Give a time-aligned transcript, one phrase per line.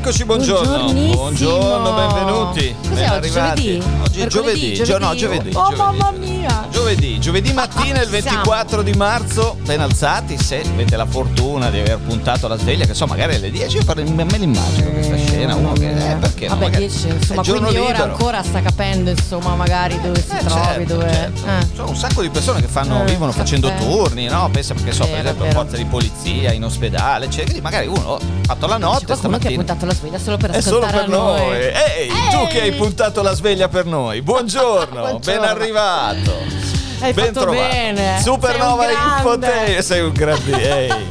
[0.00, 0.92] Eccoci, buongiorno.
[0.92, 2.74] Buongiorno, benvenuti.
[2.88, 3.62] Cos'è ben oggi, arrivati.
[3.62, 3.82] giovedì?
[4.02, 5.50] Oggi è giovedì, gio- no, giovedì.
[5.50, 5.56] giovedì.
[5.56, 6.30] Oh, giovedì, mamma giovedì.
[6.30, 6.66] mia.
[6.70, 11.98] Giovedì, giovedì mattina il 24 di marzo, ben alzati, se avete la fortuna di aver
[11.98, 15.72] puntato la sveglia, che so, magari alle 10, io per- me l'immagino questa scena, uno
[15.72, 18.12] che eh, perché no, Vabbè, magari 10, è insomma, giorno quindi ora libero.
[18.12, 21.10] ancora sta capendo, insomma, magari dove si Eh, trovi, certo, dove...
[21.12, 21.46] certo.
[21.46, 21.66] eh.
[21.74, 24.48] Sono un sacco di persone che fanno, Eh, vivono facendo turni, no?
[24.52, 27.46] Pensa perché so, per esempio, forza di polizia, in ospedale, eccetera.
[27.50, 30.36] Quindi magari uno ha fatto la C'è notte qualcuno che ha puntato la sveglia solo
[30.36, 31.40] per È solo per noi.
[31.40, 31.56] noi.
[31.56, 34.22] Ehi, tu che hai puntato la sveglia per noi.
[34.22, 35.40] Buongiorno, Buongiorno.
[35.40, 36.66] ben arrivato.
[37.00, 37.68] Hai ben fatto trovato.
[37.68, 38.20] bene.
[38.20, 39.46] Supernova Sei un grande.
[39.46, 39.78] Infotainment.
[39.82, 40.86] Sei un grande.
[40.88, 41.08] Ehi.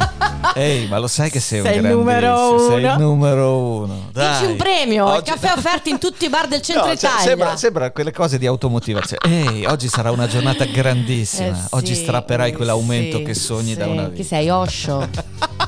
[0.55, 2.91] Ehi, ma lo sai che sei, Sei un il numero grandissimo, Sei uno.
[2.93, 4.09] il numero uno.
[4.11, 4.31] Dai.
[4.39, 7.09] Dici un premio, Oggi- il caffè offerto in tutti i bar del centro No, cioè,
[7.09, 7.27] Italia.
[7.27, 9.21] sembra, sembra quelle cose di automotivazione.
[9.25, 11.47] Ehi, oggi sarà una giornata grandissima.
[11.55, 13.89] Eh oggi sì, strapperai quell'aumento sì, che sogni da sì.
[13.89, 14.23] una Chi vita.
[14.23, 15.07] sei, Osho?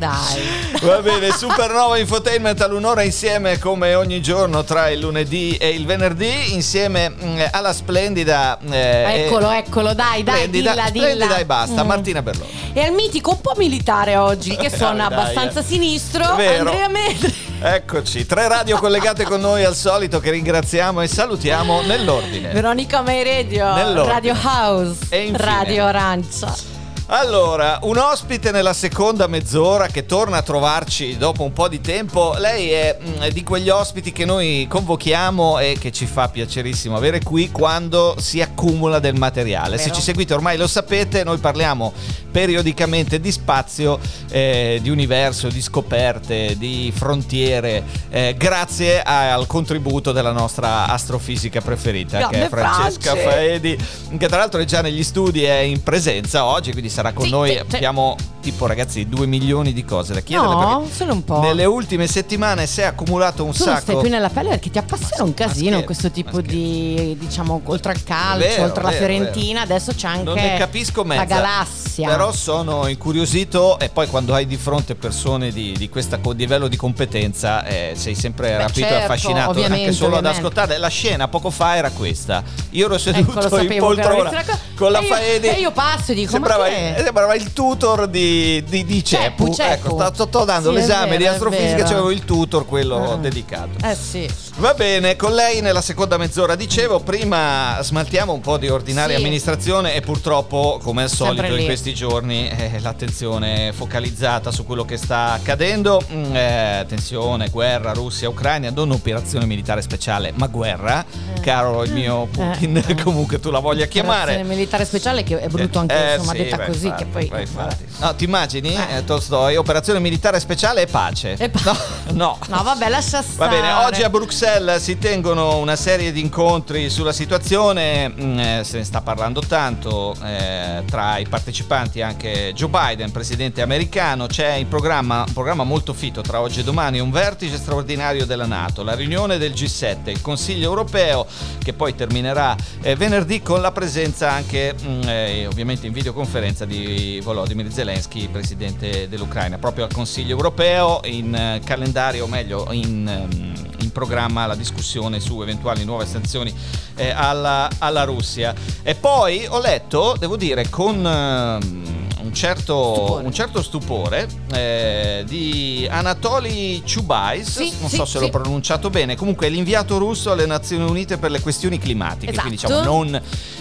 [0.00, 0.80] Dai.
[0.80, 6.54] Va bene, Supernova Infotainment all'un'ora insieme come ogni giorno tra il lunedì e il venerdì,
[6.54, 8.58] insieme mm, alla splendida.
[8.70, 11.36] eh, Eccolo, eccolo, dai, dai, splendida, dilla, splendida dilla.
[11.36, 11.86] e basta, Mm.
[11.86, 12.50] Martina Berloni.
[12.72, 15.64] E al mitico un po' militare oggi, che suona Dai, dai, abbastanza eh.
[15.64, 16.70] sinistro, Vero.
[16.70, 17.34] Andrea Medri.
[17.62, 22.52] Eccoci, tre radio collegate con noi al solito che ringraziamo e salutiamo nell'ordine.
[22.52, 24.14] Veronica May Radio, Nell'ordine.
[24.14, 25.36] Radio House, E infine.
[25.44, 26.78] Radio Arancia.
[27.12, 32.36] Allora, un ospite nella seconda mezz'ora che torna a trovarci dopo un po' di tempo.
[32.38, 37.20] Lei è mm, di quegli ospiti che noi convochiamo e che ci fa piacerissimo avere
[37.20, 39.76] qui quando si accumula del materiale.
[39.76, 39.96] Se Vero.
[39.96, 41.92] ci seguite ormai lo sapete, noi parliamo
[42.30, 43.98] periodicamente di spazio,
[44.30, 51.60] eh, di universo, di scoperte, di frontiere, eh, grazie a- al contributo della nostra astrofisica
[51.60, 53.22] preferita, che Grande è Francesca France.
[53.22, 53.78] Faedi,
[54.16, 57.30] che tra l'altro è già negli studi, è in presenza oggi, quindi sarà con Sì,
[57.30, 57.50] noi.
[57.66, 57.76] sì.
[57.76, 60.48] Abbiamo tipo ragazzi due milioni di cose da chiedere.
[60.48, 61.40] No, solo un po'.
[61.40, 63.80] Nelle ultime settimane si è accumulato un Tu non sacco.
[63.82, 67.92] stai più nella pelle perché ti appassiona un casino scherzo, questo tipo di, diciamo, oltre
[67.92, 71.26] al calcio, Vero, oltre alla vero, Fiorentina, adesso c'è anche non ne capisco mezza la
[71.26, 72.08] galassia.
[72.08, 76.76] Però sono incuriosito e poi quando hai di fronte persone di, di questo livello di
[76.76, 80.46] competenza eh, sei sempre rapito e certo, affascinato anche ovviamente, solo ad ovviamente.
[80.46, 80.78] ascoltare.
[80.78, 82.42] La scena poco fa era questa.
[82.70, 84.42] Io ero seduto Ecco, in poltrona
[84.76, 85.46] con la E io- Faedi.
[85.48, 87.02] e io passo e dico, sembrava, ma che è?
[87.04, 89.52] sembrava il tutor di, di, di Ceppu.
[89.52, 89.88] Ceppu.
[89.96, 93.16] Ecco, sto, sto dando Sì, l'esame vero, di astrofisica, c'avevo il tutor, quello Ah.
[93.16, 93.84] dedicato.
[93.84, 94.28] Eh sì.
[94.56, 99.22] Va bene, con lei nella seconda mezz'ora dicevo, prima smaltiamo un po' di ordinaria Sì.
[99.22, 104.84] amministrazione e purtroppo, come al solito in questi giorni, eh, l'attenzione è focalizzata su quello
[104.84, 106.02] che sta accadendo.
[106.12, 111.02] Mm, eh, attenzione, guerra, Russia, Ucraina, non operazione militare speciale, ma guerra,
[111.36, 111.40] Eh.
[111.40, 112.94] caro il mio Putin, Eh, eh.
[113.02, 114.32] comunque tu la voglia chiamare.
[114.32, 117.08] Operazione militare speciale che è brutto anche Eh, insomma sì, detta beh, così infatti, che
[117.10, 117.84] poi beh, infatti.
[117.98, 118.74] No, ti immagini?
[118.74, 118.96] Eh.
[118.98, 121.34] Eh, Tolstoi, operazione militare speciale e pace.
[121.38, 121.76] E pa- no.
[122.12, 122.38] no.
[122.48, 123.56] No, vabbè, lascia Va stare.
[123.56, 124.39] bene, oggi a Bruxelles
[124.78, 130.16] si tengono una serie di incontri sulla situazione, mm, eh, se ne sta parlando tanto,
[130.24, 135.92] eh, tra i partecipanti anche Joe Biden, presidente americano, c'è in programma, un programma molto
[135.92, 140.22] fito tra oggi e domani, un vertice straordinario della Nato, la riunione del G7, il
[140.22, 141.26] Consiglio europeo
[141.62, 147.20] che poi terminerà eh, venerdì con la presenza anche mm, eh, ovviamente in videoconferenza di
[147.22, 153.69] Volodymyr Zelensky, presidente dell'Ucraina, proprio al Consiglio europeo in eh, calendario, o meglio in, ehm,
[153.82, 156.52] in programma la discussione su eventuali nuove sanzioni
[156.96, 158.54] eh, alla, alla Russia.
[158.82, 163.24] E poi ho letto, devo dire, con ehm, un certo Stupore.
[163.26, 168.24] un certo stupore eh, di Anatoly Chubais, Sì, non sì, so se sì.
[168.24, 172.46] l'ho pronunciato bene, comunque è l'inviato russo alle Nazioni Unite per le questioni climatiche, Esatto.
[172.46, 173.20] quindi diciamo non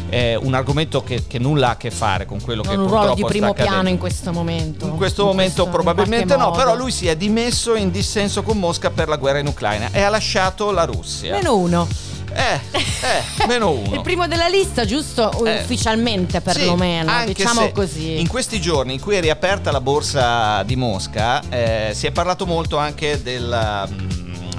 [0.09, 2.83] eh, un argomento che, che nulla ha a che fare con quello che non un
[2.83, 3.71] purtroppo ruolo di sta primo accadendo.
[3.71, 4.85] piano in questo momento.
[4.85, 6.57] In questo momento in probabilmente no, modo.
[6.57, 10.01] però lui si è dimesso in dissenso con Mosca per la guerra in Ucraina e
[10.01, 11.35] ha lasciato la Russia.
[11.35, 11.87] Meno uno.
[12.31, 13.95] Eh, eh, meno uno.
[13.95, 15.45] Il primo della lista, giusto?
[15.45, 18.19] Eh, Ufficialmente perlomeno, sì, diciamo così.
[18.19, 22.45] In questi giorni in cui è riaperta la borsa di Mosca, eh, si è parlato
[22.45, 23.87] molto anche della.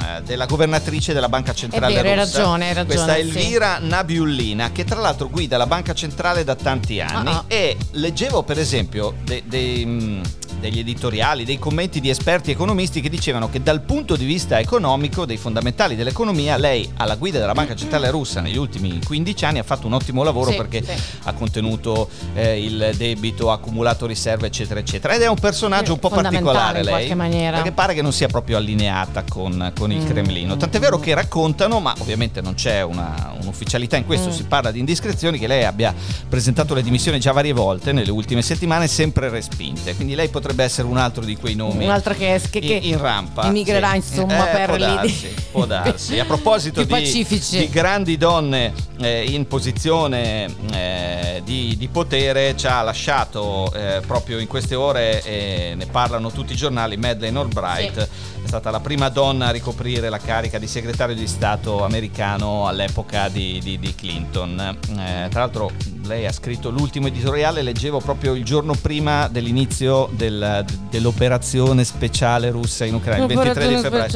[0.00, 2.38] Eh, della governatrice della Banca Centrale vero, hai russa.
[2.38, 3.20] ragione, hai ragione, Questa sì.
[3.20, 7.30] Elvira Nabiullina, che tra l'altro guida la Banca Centrale da tanti anni.
[7.30, 7.44] Ah.
[7.48, 10.20] E leggevo, per esempio, de- de- mm,
[10.60, 15.24] degli editoriali, dei commenti di esperti economisti che dicevano che dal punto di vista economico,
[15.24, 19.62] dei fondamentali dell'economia, lei alla guida della Banca Centrale Russa negli ultimi 15 anni ha
[19.62, 20.92] fatto un ottimo lavoro Sì, perché sì.
[21.24, 25.14] ha contenuto eh, il debito, ha accumulato riserve, eccetera, eccetera.
[25.14, 29.24] Ed è un personaggio un po' particolare lei, perché pare che non sia proprio allineata
[29.28, 30.06] con, con il Mm.
[30.06, 30.56] Cremlino.
[30.56, 34.32] Tant'è vero che raccontano, ma ovviamente non c'è una- un'ufficialità in questo, Mm.
[34.32, 35.94] si parla di indiscrezioni, che lei abbia
[36.28, 39.94] presentato le dimissioni già varie volte nelle ultime settimane, sempre respinte.
[39.94, 41.84] Quindi lei potrebbe essere un altro di quei nomi.
[41.84, 43.96] Un'altra che, che, che in, in rampa emigrerà sì.
[43.96, 46.18] insomma Eh, per può lì darsi, può darsi.
[46.18, 52.82] A proposito di, di grandi donne eh, in posizione eh, di, di potere ci ha
[52.82, 57.98] lasciato eh, proprio in queste ore e ne parlano tutti i giornali Madeleine Albright.
[58.42, 63.28] È stata la prima donna a ricoprire la carica di segretario di Stato americano all'epoca
[63.28, 64.58] di, di- di Clinton.
[64.98, 65.70] Eh, tra l'altro
[66.06, 72.84] lei ha scritto l'ultimo editoriale leggevo proprio il giorno prima dell'inizio del- dell'operazione speciale russa
[72.84, 74.08] in Ucraina il 23 di febbraio.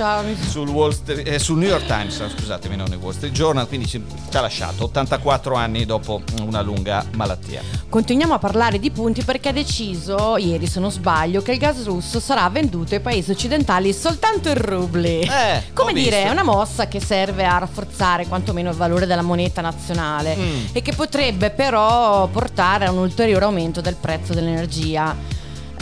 [0.49, 3.87] sul, Wall Street- eh, sul New York Times, scusatemi, non il Wall Street Journal, quindi
[3.87, 7.63] ci, ci ha lasciato 84 anni dopo una lunga malattia.
[7.89, 11.85] Continuiamo a parlare di punti perché ha deciso, ieri se non sbaglio, che il gas
[11.85, 15.21] russo sarà venduto ai paesi occidentali soltanto in rubli.
[15.21, 16.29] Eh, Come dire, visto.
[16.29, 20.65] è una mossa che serve a rafforzare quantomeno il valore della moneta nazionale Mm.
[20.73, 25.15] e che potrebbe però portare a un ulteriore aumento del prezzo dell'energia.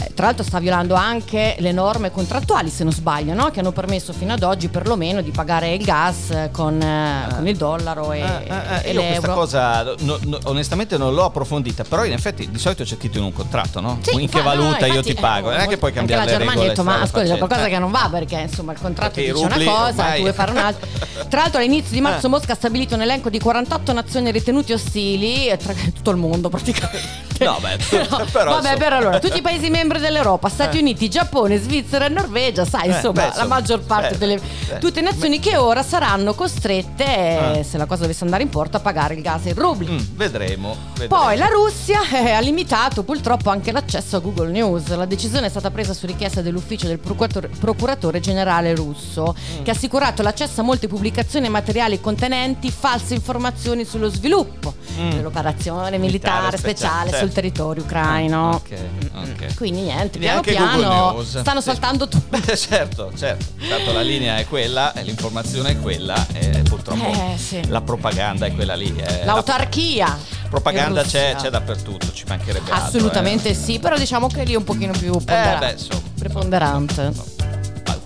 [0.03, 3.49] Eh, Tra l'altro sta violando anche le norme contrattuali, se non sbaglio, no?
[3.51, 7.47] che hanno permesso fino ad oggi perlomeno di pagare il gas eh, con, eh, con
[7.47, 9.33] il dollaro e, Eh, eh, eh, e io questa l'euro.
[9.33, 13.23] cosa no- no- onestamente non l'ho approfondita, però in effetti di solito c'è scritto in
[13.25, 13.99] un contratto, no?
[14.01, 16.25] Sì, in che infatti, valuta io infatti, ti pago, eh, non è che puoi cambiare
[16.25, 16.67] la le Germania regole.
[16.67, 17.45] ha detto, ma ascolta, c'è facendo".
[17.47, 17.69] qualcosa Eh.
[17.73, 20.33] che non va perché insomma il contratto Perché dice rubli una cosa, ormai- tu vuoi
[20.33, 20.87] fare un'altra.
[21.29, 22.29] Tra l'altro all'inizio di marzo Eh.
[22.29, 26.49] Mosca ha stabilito un elenco di 48 nazioni ritenute ostili, eh, tra tutto il mondo
[26.49, 27.21] praticamente.
[27.43, 27.77] No, beh,
[28.31, 30.81] Però- vabbè, però allora, tutti i paesi membri dell'Europa, Stati Eh.
[30.81, 34.33] Uniti, Giappone, Svizzera e Norvegia, sai, Eh, insomma, beh, la maggior parte eh, delle
[34.69, 34.77] eh.
[34.79, 38.79] tutte nazioni che ora saranno costrette, eh, se la cosa dovesse andare in porto, a
[38.79, 39.91] pagare il gas in rubli.
[39.91, 41.21] Mm, vedremo, vedremo.
[41.23, 44.87] Poi la Russia eh, ha limitato purtroppo anche l'accesso a Google News.
[44.95, 49.63] La decisione è stata presa su richiesta dell'ufficio del procuratore, procuratore generale russo, Mm.
[49.63, 55.09] che ha assicurato l'accesso a molte pubblicazioni e materiali contenenti false informazioni sullo sviluppo Mm.
[55.11, 57.25] dell'operazione militare, Militare speciale speciale, certo.
[57.25, 58.49] sul territorio ucraino.
[58.49, 58.77] Ah, ok,
[59.15, 59.55] ok.
[59.55, 61.39] Quindi niente, piano Neanche Google piano News.
[61.39, 62.37] stanno saltando tutti.
[62.39, 63.45] Beh, certo, certo.
[63.69, 67.67] Tanto la linea è quella, l'informazione è quella, e purtroppo Eh, sì.
[67.67, 68.93] la propaganda è quella lì.
[68.97, 69.25] eh.
[69.25, 70.07] L'autarchia.
[70.43, 72.87] La propaganda c'è, c'è dappertutto, ci mancherebbe altro.
[72.97, 73.53] Assolutamente eh.
[73.55, 75.65] sì, però diciamo che lì è un pochino più Eh, ponderante.
[75.65, 76.01] beh, insomma.
[76.19, 77.01] preponderante.
[77.15, 77.23] Ma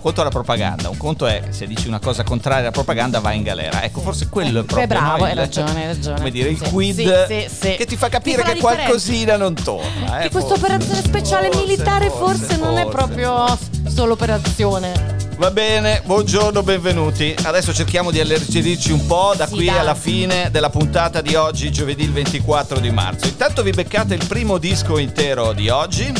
[0.00, 3.18] Un conto è la propaganda, un conto è se dici una cosa contraria alla propaganda
[3.18, 3.82] vai in galera.
[3.82, 6.16] Ecco, forse quello è proprio Beh, bravo, hai ragione, hai ragione.
[6.18, 9.36] Come dire, il Sì, quid sì, sì, che ti fa capire Ti fa che qualcosina
[9.36, 10.20] non torna.
[10.20, 10.64] Eh, Che questa forse.
[10.64, 12.96] operazione speciale Forse, militare forse, non è forse.
[12.96, 13.58] proprio
[13.88, 15.16] solo operazione.
[15.36, 17.34] Va bene, buongiorno, benvenuti.
[17.42, 22.04] Adesso cerchiamo di alleggerirci un po' da qui alla fine della puntata di oggi, giovedì
[22.04, 23.26] il 24 di marzo.
[23.26, 26.12] Intanto vi beccate il primo disco intero di oggi.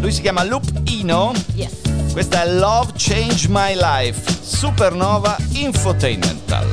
[0.00, 1.32] Lui si chiama Loop Ino.
[1.54, 1.91] Yes.
[2.12, 6.68] Questa è Love Change My Life, Supernova Infotainmental.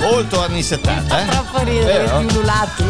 [0.00, 1.26] Molto anni 70, eh?
[1.28, 2.84] Troppo ridere ululati.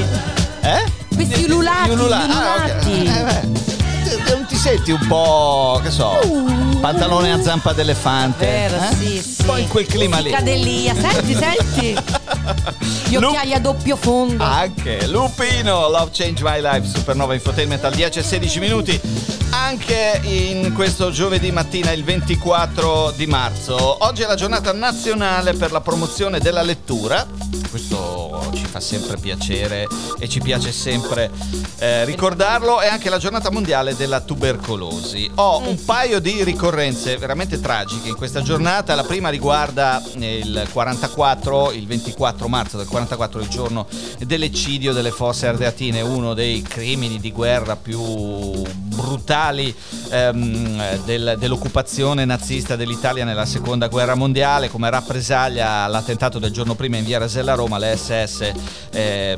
[0.62, 0.92] Eh?
[1.14, 2.86] Questi ululati, Gli ulula- ah, ok.
[2.86, 3.04] ululati.
[3.06, 3.59] Eh,
[4.30, 6.18] Non ti senti un po', che so,
[6.80, 8.46] pantalone a zampa d'elefante?
[8.46, 8.94] Vero, eh?
[8.94, 9.40] sì, sì.
[9.40, 10.30] Un po' in quel clima lì.
[10.30, 10.94] Musica d'Elia.
[10.94, 11.96] Senti, senti.
[13.08, 14.44] Gli Lu- occhiali a doppio fondo.
[14.44, 19.00] Anche Lupino, Love Change My Life, Supernova Infotainment al 10 e 16 minuti.
[19.50, 23.96] Anche in questo giovedì mattina, il 24 di marzo.
[24.04, 27.26] Oggi è la giornata nazionale per la promozione della lettura.
[27.68, 28.09] Questo
[28.70, 29.86] fa sempre piacere
[30.18, 31.30] e ci piace sempre
[31.78, 32.80] eh, ricordarlo.
[32.80, 35.30] È anche la giornata mondiale della tubercolosi.
[35.34, 38.94] Ho un paio di ricorrenze veramente tragiche in questa giornata.
[38.94, 43.86] La prima riguarda il 44, il 24 marzo del 44, il giorno
[44.18, 48.62] dell'eccidio delle fosse ardeatine, uno dei crimini di guerra più
[49.00, 49.74] brutali
[50.10, 56.96] ehm, del- dell'occupazione nazista dell'Italia nella seconda guerra mondiale come rappresaglia all'attentato del giorno prima
[56.96, 58.52] in via Rasella a Roma le SS
[58.92, 59.36] eh,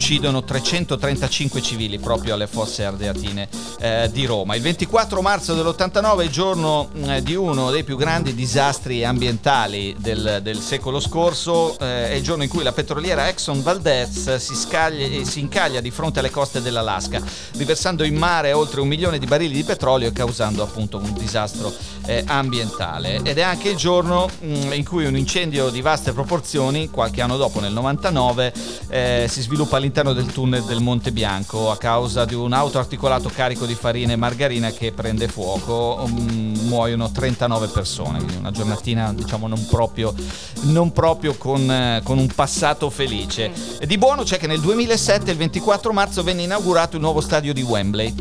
[0.00, 3.46] uccidono 335 civili proprio alle fosse ardeatine
[3.80, 4.54] eh, di Roma.
[4.54, 9.94] Il 24 marzo dell'89 è il giorno eh, di uno dei più grandi disastri ambientali
[9.98, 14.54] del, del secolo scorso, eh, è il giorno in cui la petroliera Exxon Valdez si,
[14.54, 17.22] scaglia, si incaglia di fronte alle coste dell'Alaska,
[17.58, 21.70] riversando in mare oltre un milione di barili di petrolio e causando appunto un disastro
[22.06, 23.20] eh, ambientale.
[23.22, 27.20] Ed è anche il giorno mh, mm, in cui un incendio di vaste proporzioni, qualche
[27.20, 28.52] anno dopo, nel 99,
[28.88, 33.66] eh, si sviluppa all'interno del tunnel del Monte Bianco a causa di un autoarticolato carico
[33.66, 35.98] di farina e margarina che prende fuoco.
[36.04, 40.14] Um, muoiono 39 persone, quindi una giornatina diciamo non proprio,
[40.62, 43.50] non proprio con, eh, con, un passato felice.
[43.80, 47.52] E di buono c'è che nel 2007, il 24 marzo, venne inaugurato il nuovo stadio
[47.52, 48.14] di Wembley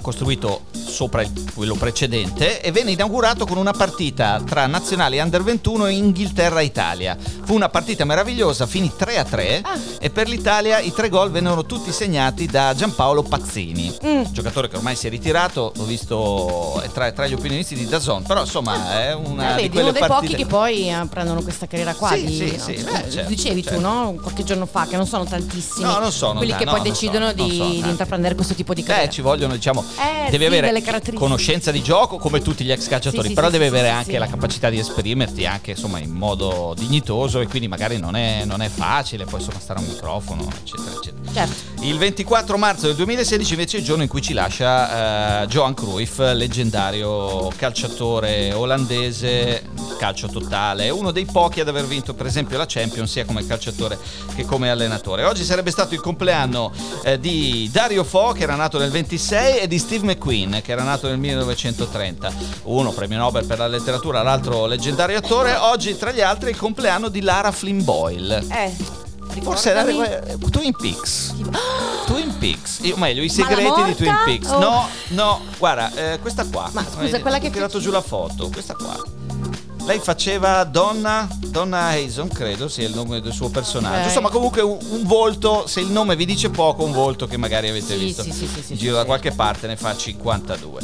[0.00, 5.92] costruito sopra quello precedente e venne inaugurato con una partita tra nazionali under 21 e
[5.92, 7.16] Inghilterra-Italia.
[7.44, 9.78] Fu una partita meravigliosa, finì 3 a 3 ah.
[10.00, 14.22] e per l'Italia i tre gol vennero tutti segnati da Giampaolo Pazzini, mm.
[14.30, 18.40] giocatore che ormai si è ritirato, l'ho visto tra, tra gli opinionisti di Dazon, però
[18.40, 20.20] insomma è una eh, di quelle uno dei partite...
[20.20, 22.10] pochi che poi eh, prendono questa carriera qua.
[22.10, 22.62] Sì, di, sì, no?
[22.62, 23.78] sì, cioè, eh, certo, dicevi certo.
[23.78, 24.14] tu, no?
[24.20, 25.84] Qualche giorno fa, che non sono tantissimi.
[25.84, 26.38] No, non sono.
[26.38, 27.88] Quelli no, che no, poi decidono so, di, di eh.
[27.88, 29.08] intraprendere questo tipo di carriera.
[29.08, 31.16] Eh, ci vogliono, diciamo, Eh, devi avere delle caratteristiche.
[31.18, 34.18] conoscenza di gioco come tutti gli ex calciatori, Sì, però sì, devi sì, avere anche
[34.18, 38.62] la capacità di esprimerti anche insomma in modo dignitoso e quindi magari non è, non
[38.62, 41.32] è facile, poi insomma stare a un microfono, eccetera, eccetera.
[41.32, 41.84] Certo.
[41.84, 45.74] Il 24 marzo del 2016 invece è il giorno in cui ci lascia eh, Johan
[45.74, 49.62] Cruyff, leggendario calciatore olandese,
[49.98, 53.98] calcio totale, uno dei pochi ad aver vinto per esempio la Champions sia come calciatore
[54.34, 55.24] che come allenatore.
[55.24, 56.72] Oggi sarebbe stato il compleanno
[57.04, 60.82] eh, di Dario Fo che era nato nel 26 e di Steve McQueen che era
[60.82, 62.30] nato nel 1930.
[62.64, 65.56] Uno premio Nobel per la letteratura, l'altro leggendario attore.
[65.56, 68.44] Oggi tra gli altri il compleanno di Lara Flynn Boyle.
[68.50, 68.76] Eh.
[69.40, 71.34] Forse era Twin Peaks.
[72.04, 74.14] Twin Peaks, o meglio, i segreti di Twin?
[74.26, 74.48] Peaks.
[74.50, 74.58] Oh.
[74.58, 76.68] No, no, guarda, eh, questa qua.
[76.74, 79.17] Ma scusa, quella che Ho tirato fece- giù la foto, questa qua.
[79.88, 84.00] Lei faceva Donna, Donna Hazen, credo sia il nome del suo personaggio.
[84.00, 84.04] Ok.
[84.08, 87.70] Insomma, comunque un, un volto, se il nome vi dice poco, un volto che magari
[87.70, 90.80] avete Sì, visto sì, sì, in giro da qualche parte, ne fa 52.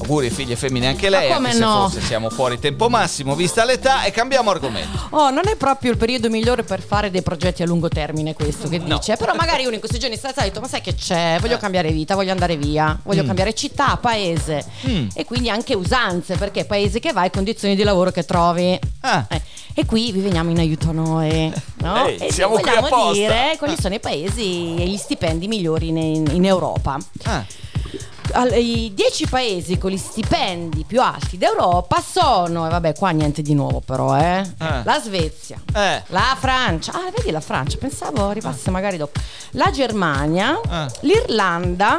[0.00, 1.88] Auguri figlie femmine anche lei, Ma come anche se no?
[1.88, 5.08] forse siamo fuori tempo massimo, vista l'età, e cambiamo argomento.
[5.10, 8.68] Oh, non è proprio il periodo migliore per fare dei progetti a lungo termine questo
[8.68, 8.96] che No.
[8.98, 11.38] dice, però magari uno in questi giorni sta detto "Ma sai che c'è?
[11.40, 13.26] Voglio cambiare vita, voglio andare via, voglio Mm.
[13.26, 15.08] cambiare città, paese Mm.
[15.14, 18.78] e quindi anche usanze, perché paese che vai, condizioni di lavoro che trovi".
[19.00, 19.26] Ah.
[19.28, 19.42] Eh,
[19.78, 21.52] E qui vi veniamo in aiuto noi,
[21.82, 22.04] no?
[22.08, 23.12] Ehi, e siamo qui apposta.
[23.12, 25.96] dire quali sono i paesi e gli stipendi migliori in,
[26.32, 26.98] in Europa.
[27.26, 27.44] Ah.
[28.34, 33.54] I 10 paesi con gli stipendi più alti d'Europa sono, e vabbè qua niente di
[33.54, 34.40] nuovo però, eh.
[34.40, 34.82] Eh.
[34.84, 36.02] La Svezia, Eh.
[36.08, 39.18] la Francia, ah vedi la Francia, pensavo arrivasse magari dopo,
[39.52, 40.86] la Germania, Ah.
[41.00, 41.98] l'Irlanda,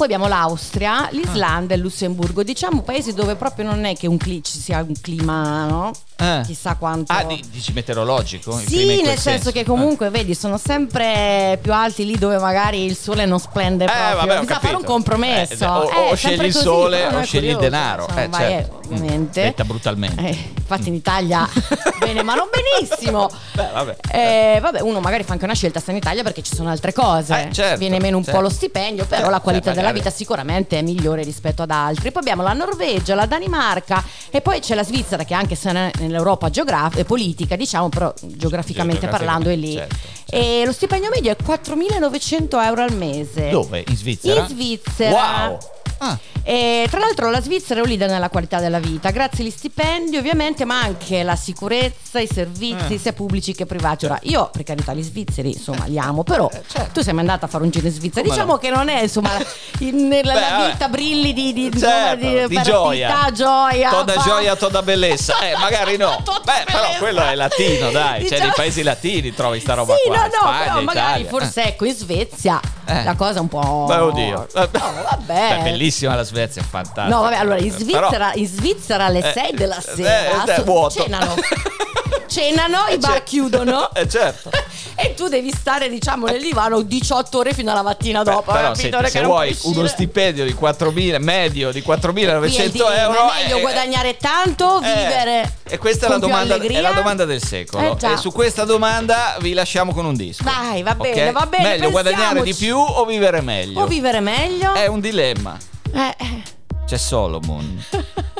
[0.00, 4.16] poi abbiamo l'Austria, l'Islanda e il Lussemburgo, diciamo paesi dove proprio non è che un
[4.16, 5.90] cli- ci sia un clima, no?
[6.16, 6.40] Eh.
[6.46, 7.12] Chissà quanto...
[7.12, 8.58] Ah, di- dici meteorologico?
[8.60, 9.64] Il Sì, nel senso che Ah.
[9.64, 14.16] comunque, vedi, sono sempre più alti lì dove magari il sole non splende Eh, proprio.
[14.16, 14.92] vabbè, Bisogna fare un capito.
[14.92, 15.64] compromesso.
[15.64, 18.02] Eh, o- o Eh, scegli il sole o scegli il curioso, denaro.
[18.04, 18.80] insomma, Eh, vai, certo.
[18.82, 19.42] eh, ovviamente.
[19.42, 20.22] Detta brutalmente.
[20.26, 21.46] Eh, infatti in Italia
[22.00, 23.28] bene, ma non benissimo.
[23.52, 23.96] Beh, vabbè.
[24.12, 26.92] Eh, vabbè, uno magari fa anche una scelta sta in Italia perché ci sono altre
[26.94, 27.48] cose.
[27.48, 28.38] Eh, certo, Viene meno un certo.
[28.38, 30.04] po' lo stipendio, però Eh, la qualità eh, della magari.
[30.04, 32.10] vita sicuramente è migliore rispetto ad altri.
[32.12, 35.82] Poi abbiamo la Norvegia, la Danimarca e poi c'è la Svizzera che anche se non
[35.82, 39.74] è nell'Europa geograf- eh, politica, diciamo, però geograficamente parlando è lì.
[39.74, 40.36] Certo, certo.
[40.36, 43.48] E lo stipendio medio è 4.900 euro al mese.
[43.50, 43.84] Dove?
[43.86, 44.40] In Svizzera?
[44.40, 45.48] In Svizzera.
[45.48, 45.58] Wow.
[46.02, 46.18] Ah.
[46.42, 50.16] E tra l'altro la Svizzera è un leader nella qualità della vita, grazie agli stipendi
[50.16, 52.98] ovviamente, ma anche la sicurezza, i servizi Eh.
[52.98, 54.06] sia pubblici che privati.
[54.06, 56.90] Ora, io per carità gli svizzeri insomma li amo, però Eh, certo.
[56.94, 58.58] tu sei mai andata a fare un giro in Svizzera, Come diciamo no?
[58.58, 59.30] che non è insomma
[59.80, 63.30] in- nella Beh, vita brilli di, di, Certo, di, di per gioia.
[63.32, 63.90] gioia.
[63.90, 65.38] Toda pa- gioia, toda bellezza.
[65.40, 66.22] Eh, magari no.
[66.44, 66.98] Beh, però bellezza.
[66.98, 68.20] quello è latino, dai.
[68.20, 70.16] Cioè, Diciamo- nei paesi latini trovi sta roba sì, qua.
[70.16, 71.28] no, no, Spagna, però magari Italia.
[71.28, 73.04] forse ecco in Svezia Eh.
[73.04, 73.84] la cosa è un po'.
[73.86, 74.46] Beh, oddio.
[74.54, 75.60] No, vabbè.
[75.62, 77.06] Beh, bellissima la Svezia, fantastica.
[77.14, 80.62] No, vabbè, allora in Però- Svizzera, in Svizzera alle Eh, 6 della eh, sera eh,
[80.62, 81.02] vuoto.
[81.02, 81.34] cenano.
[82.28, 83.88] cenano, i Eh, bar chiudono.
[84.00, 84.50] Eh, certo.
[84.94, 88.52] E tu devi stare, diciamo, nel divano 18 ore fino alla mattina dopo.
[88.52, 89.06] Beh, però capito?
[89.08, 94.16] se, vuoi uno stipendio di 4.000 medio di 4.900 Quindi, euro È meglio eh, guadagnare
[94.18, 95.54] tanto o eh, vivere.
[95.64, 99.36] e questa è la, domanda, è la domanda del secolo Eh, e su questa domanda
[99.40, 102.64] vi lasciamo con un disco Dai, va bene, va bene, meglio guadagnare di pensiamoci.
[102.64, 104.74] più o vivere meglio O vivere meglio.
[104.74, 106.42] è un dilemma Eh, eh.
[106.86, 107.82] c'è Solomon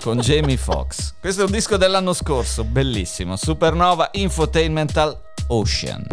[0.02, 1.14] con Jamie Foxx.
[1.20, 3.36] Questo è un disco dell'anno scorso bellissimo.
[3.36, 6.06] Supernova Infotainmental Ocean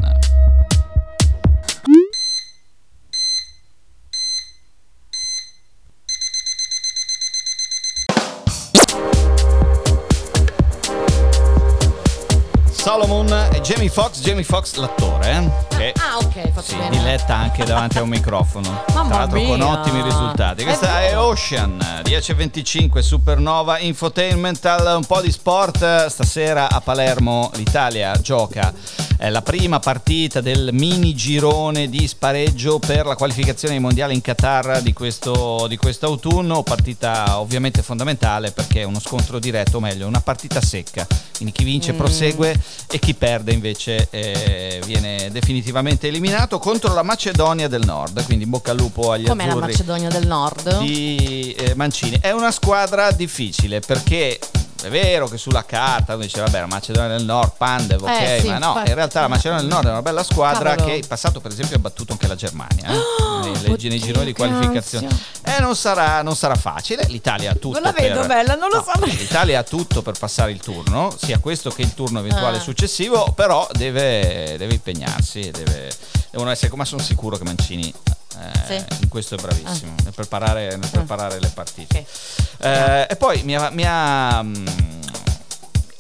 [12.88, 15.76] Solomon e Jamie Foxx, Jamie Foxx l'attore, eh?
[15.76, 16.98] che Ah, ok, fatto si bene.
[16.98, 18.82] diletta anche davanti a un microfono.
[18.94, 19.68] Mamma Tra l'altro con mia.
[19.68, 20.62] ottimi risultati.
[20.62, 21.26] È Questa è, vero.
[21.26, 26.06] Ocean 10.25 Supernova Infotainmental, un po' di sport.
[26.06, 28.74] Stasera a Palermo l'Italia gioca
[29.20, 34.22] eh, la prima partita del mini girone di spareggio per la qualificazione ai mondiali in
[34.22, 36.64] Qatar di questo, di questo autunno.
[36.64, 41.06] Partita ovviamente fondamentale perché è uno scontro diretto, o meglio, una partita secca.
[41.36, 41.98] Quindi chi vince Mm.
[41.98, 42.60] prosegue
[42.92, 48.24] e chi perde invece eh, viene definitivamente eliminato contro la Macedonia del Nord.
[48.26, 50.80] Quindi in bocca al lupo agli Com'è la azzurri Macedonia del Nord?
[50.80, 52.18] di eh, Mancini.
[52.22, 54.40] È una squadra difficile perché
[54.84, 58.38] è vero che sulla carta uno dice vabbè la Macedonia del Nord, Pandev, ok, Eh,
[58.42, 60.86] sì, ma no, in realtà la Macedonia del Nord è una bella squadra Cavolo.
[60.88, 64.00] che in passato per esempio ha battuto anche la Germania eh, nei, nei- oddio, nei
[64.00, 65.08] gironi di qualificazione.
[65.44, 67.80] E non sarà, non sarà facile, l'Italia ha tutto.
[67.80, 69.06] Non la vedo per- bella, non lo No, so.
[69.06, 72.62] L'Italia ha tutto per passare il turno, sia questo che il turno eventuale Ah.
[72.62, 75.90] successivo, però deve, deve impegnarsi, deve-
[76.30, 77.94] devono essere, ma sono sicuro che Mancini
[78.40, 78.86] eh, Sì.
[79.02, 82.00] in questo è bravissimo, nel preparare, nel preparare le partite.
[82.00, 82.66] Ok.
[82.66, 83.70] Eh, e poi mi ha...
[83.72, 84.66] mi ha, mm,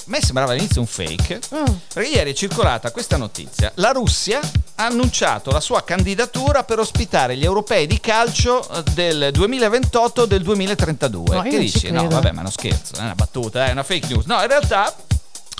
[0.07, 1.65] a me sembrava all'inizio un fake, Mm.
[1.93, 3.71] perché ieri è circolata questa notizia.
[3.75, 4.39] La Russia
[4.75, 10.27] ha annunciato la sua candidatura per ospitare gli europei di calcio eh, del 2028 e
[10.27, 11.35] del 2032.
[11.35, 11.91] No, che dici?
[11.91, 14.25] No, vabbè, ma è uno scherzo, è una battuta, è una fake news.
[14.27, 15.06] No, in realtà eh,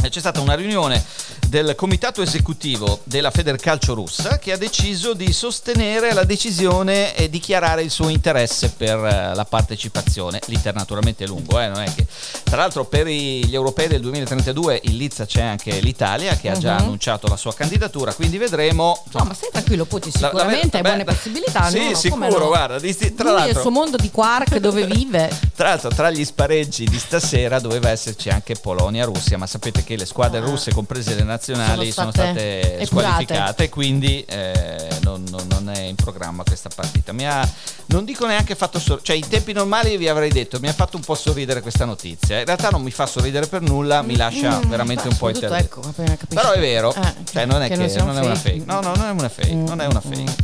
[0.10, 1.04] c'è stata una riunione
[1.48, 7.82] del comitato esecutivo della Federcalcio russa che ha deciso di sostenere la decisione e dichiarare
[7.82, 10.40] il suo interesse per eh, la partecipazione.
[10.46, 12.06] L'iter naturalmente è lungo, eh, non è che...
[12.44, 16.76] Tra l'altro per gli europei del 2032 in Lizza c'è anche l'Italia che ha già
[16.76, 16.82] Mhm.
[16.84, 19.04] annunciato la sua candidatura, quindi vedremo...
[19.14, 21.70] No, ma stai tranquillo, la- sicuramente hai buone beh, possibilità.
[21.70, 21.96] Sì, no?
[21.96, 22.48] Sicuro, no?
[22.48, 22.80] guarda.
[22.80, 25.30] di- Tra Lui e il l'altro, suo mondo di quark dove vive.
[25.56, 30.06] tra l'altro, tra gli spareggi di stasera doveva esserci anche Polonia-Russia, ma sapete che le
[30.06, 32.86] squadre russe, comprese le nazionali, sono Sono state, state epurate.
[32.86, 37.14] squalificate, quindi eh, non, non- non è in programma questa partita.
[37.14, 37.48] Mi ha,
[37.88, 40.98] non dico neanche fatto sorridere, cioè in tempi normali vi avrei detto, mi ha fatto
[40.98, 42.40] un po' sorridere questa notizia.
[42.40, 45.82] In realtà non mi fa sorridere per nulla, mi lascia Mm, veramente un po' interdetto.
[45.96, 46.26] ecco.
[46.28, 48.64] Però è vero, Eh, cioè non è che, non sia un non è una fake.
[48.66, 50.36] No, no, non è una fake, non è una Mm, fake.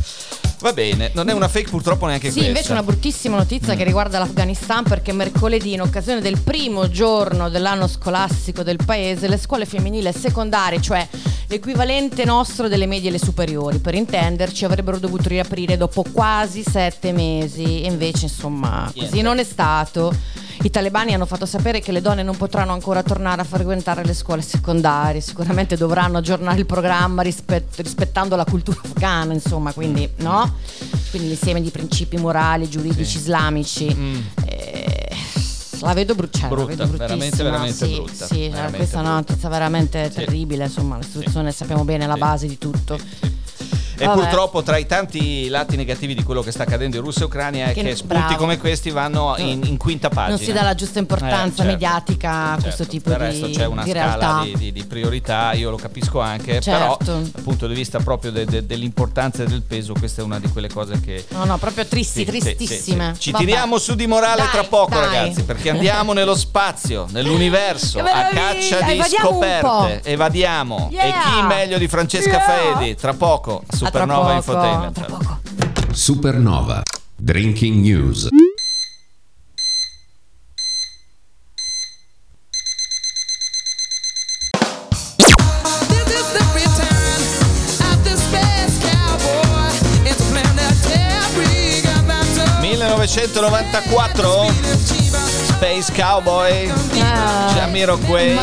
[0.64, 2.48] Va bene, non è una fake purtroppo neanche Sì, questa.
[2.48, 7.86] invece una bruttissima notizia che riguarda l'Afghanistan perché mercoledì in occasione del primo giorno dell'anno
[7.86, 11.06] scolastico del paese le scuole femminili secondarie, cioè
[11.48, 17.12] l'equivalente nostro delle medie e le superiori, per intenderci, avrebbero dovuto riaprire dopo quasi sette
[17.12, 19.00] mesi e invece insomma Niente.
[19.10, 20.12] così non è stato.
[20.62, 24.14] I talebani hanno fatto sapere che le donne non potranno ancora tornare a frequentare le
[24.14, 30.54] scuole secondarie, sicuramente dovranno aggiornare il programma rispett- rispettando la cultura afghana, insomma, quindi no?
[31.10, 33.16] Quindi l'insieme di principi morali, giuridici, Sì.
[33.18, 33.94] islamici.
[33.94, 34.16] Mm.
[34.46, 35.08] eh,
[35.84, 39.10] la vedo bruciata, Brutta, la vedo veramente, veramente sì, brutta, Sì, veramente questa è una
[39.14, 39.30] brutta.
[39.30, 42.98] notizia veramente terribile, insomma, l'istruzione sappiamo bene è la base di tutto.
[43.96, 44.18] E Vabbè.
[44.20, 47.66] purtroppo tra i tanti lati negativi di quello che sta accadendo in Russia e Ucraina
[47.66, 48.36] è Che- che, spunti bravo.
[48.36, 50.36] come questi vanno in, in quinta pagina.
[50.36, 52.62] Non si dà la giusta importanza Eh, certo, mediatica a certo.
[52.62, 54.42] questo tipo di, resto c'è una di scala realtà.
[54.44, 56.70] di, di- di priorità, io lo capisco anche, Certo.
[56.70, 60.38] però dal punto di vista proprio de- de- dell'importanza e del peso, questa è una
[60.40, 61.24] di quelle cose che...
[61.28, 63.10] No, no, proprio tristi, Sì, tristissime.
[63.10, 63.20] sì, sì.
[63.20, 63.44] Ci Vabbè.
[63.44, 65.00] tiriamo su di morale Dai, tra poco, dai.
[65.04, 70.10] ragazzi, perché andiamo nello spazio, nell'universo, a caccia di Evadiamo scoperte.
[70.10, 70.88] Evadiamo.
[70.90, 71.04] Yeah!
[71.04, 72.40] E chi meglio di Francesca Yeah!
[72.40, 72.94] Faedi?
[72.96, 75.06] Tra poco, tra Supernova Infotainment.
[75.06, 75.38] Poco.
[75.92, 76.82] Supernova.
[77.16, 78.28] Drinking News.
[85.88, 87.20] This is the return
[87.92, 89.68] of the space cowboy.
[90.08, 91.82] It's planetary.
[91.82, 95.03] Got that soul 1994,
[95.64, 98.36] Space Cowboy, Ah, Jamiroquai,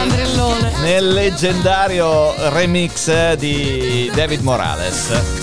[0.81, 5.40] nel leggendario remix di David Morales.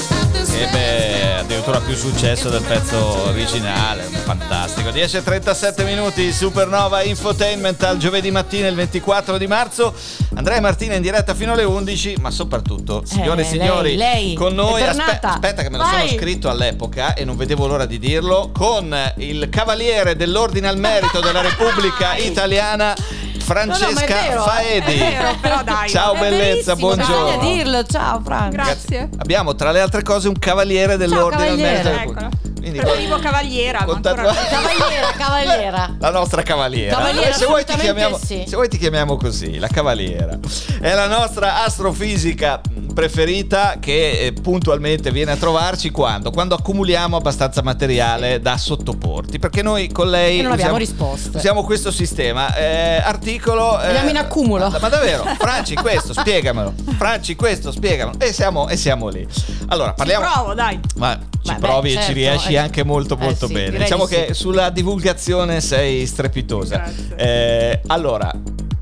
[0.61, 4.89] Ebbe addirittura più successo del pezzo originale, fantastico.
[4.91, 9.95] 10.37 minuti, Supernova Infotainment al giovedì mattina il 24 di marzo.
[10.35, 14.55] Andrea Martina in diretta fino alle 11, ma soprattutto, signore e lei, signori, lei con
[14.55, 16.09] noi, aspe- aspetta che me lo Vai.
[16.09, 21.21] sono scritto all'epoca e non vedevo l'ora di dirlo, con il cavaliere dell'ordine al merito
[21.21, 22.95] della Repubblica Italiana.
[23.39, 24.93] Francesca No, no, vero, Faedi.
[24.99, 25.89] è vero, però dai.
[25.89, 27.39] Ciao È bellezza, buongiorno.
[27.39, 28.51] Bisogna dirlo, ciao Franco.
[28.51, 29.09] Grazie.
[29.19, 31.99] Abbiamo tra le altre cose un cavaliere dell'ordine al cavaliere, merito.
[32.13, 32.29] Repubblica.
[32.69, 34.35] Quindi Preferivo cavaliera, ma con ancora.
[34.35, 35.97] Cavaliera, cavaliera.
[36.01, 36.97] La nostra cavaliera.
[36.97, 38.45] Cavaliera, se, vuoi chiamiamo, sì.
[38.47, 40.39] se vuoi ti chiamiamo così, la cavaliera.
[40.81, 42.61] È la nostra astrofisica
[42.95, 46.31] preferita che eh, puntualmente viene a trovarci quando?
[46.31, 49.39] Quando accumuliamo abbastanza materiale da sottoporti.
[49.39, 51.37] Perché noi con lei E non abbiamo usiamo, risposte.
[51.37, 52.55] usiamo questo sistema.
[52.55, 53.81] Eh, articolo.
[53.81, 54.69] eh, Andiamo in accumulo.
[54.69, 55.25] Ma, ma davvero?
[55.39, 56.75] Franci, questo, spiegamelo.
[56.97, 58.19] Franci, questo, spiegamelo.
[58.19, 59.27] E siamo, e siamo lì.
[59.69, 60.27] Allora, parliamo.
[60.31, 60.79] Provo, dai.
[60.97, 62.59] Ma ci Beh, provi beh, e ci certo, riesci eh.
[62.59, 63.79] anche molto Eh molto sì, bene.
[63.79, 64.35] Diciamo di che sì.
[64.35, 66.91] sulla divulgazione sei strepitosa.
[67.17, 68.31] Eh, allora,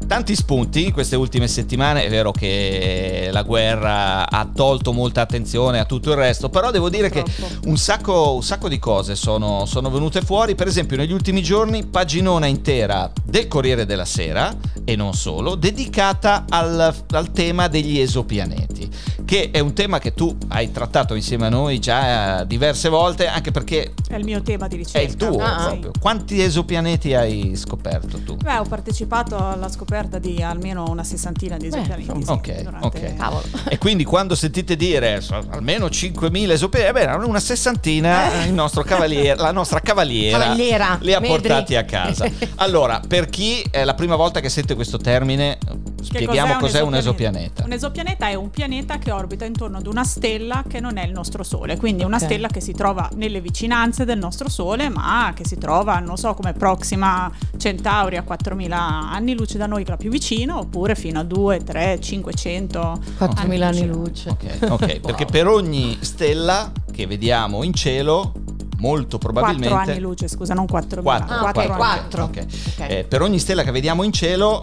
[0.06, 5.78] tanti spunti in queste ultime settimane, è vero che la guerra ha tolto molta attenzione
[5.78, 7.24] a tutto il resto, però devo dire che
[7.64, 11.84] un sacco, un sacco di cose sono, sono venute fuori, per esempio negli ultimi giorni
[11.84, 18.88] paginona intera del Corriere della Sera, e non solo, dedicata al, al tema degli esopianeti,
[19.24, 23.26] che è un tema che tu hai trattato insieme a noi già eh, diverse volte,
[23.26, 24.98] anche perché È il mio tema di ricerca.
[25.00, 25.64] è il tuo Ah.
[25.66, 25.90] proprio.
[26.00, 28.36] Quanti esopianeti hai scoperto tu?
[28.36, 32.24] Beh, ho partecipato alla scoperta di almeno una sessantina di esopianeti.
[32.24, 33.14] sì, ok, durante- ok.
[33.16, 33.42] Cavolo.
[33.68, 39.40] E quindi quando sentite dire so, almeno 5.000 esopianeti, beh, una sessantina il nostro cavaliere,
[39.40, 41.36] la nostra cavaliera, Cavaliera, li ha Medri.
[41.38, 42.24] portati a casa.
[42.56, 45.58] Allora, per chi è la prima volta che sente questo termine,
[46.06, 47.64] spieghiamo cos'è un esopianeta.
[47.64, 51.12] Un esopianeta è un pianeta che orbita intorno ad una stella che non è il
[51.12, 55.46] nostro Sole, quindi una stella che si trova nelle vicinanze del nostro Sole, ma che
[55.46, 60.10] si trova, non so, come Proxima Centauri a 4.000 anni luce da noi, quella più
[60.10, 63.86] vicina, oppure fino a 2, 3, 500 4.000 anni luce.
[63.86, 64.30] luce.
[64.30, 68.32] Ok, ok, perché per ogni stella che vediamo in cielo,
[68.78, 69.90] molto 4 probabilmente...
[69.90, 71.02] anni luce, scusa, non 4.000.
[71.02, 72.22] Quattro, Ah, ok, quattro, quattro.
[72.24, 72.46] ok.
[72.78, 72.86] Ok.
[72.90, 74.60] Eh, per ogni stella che vediamo in cielo,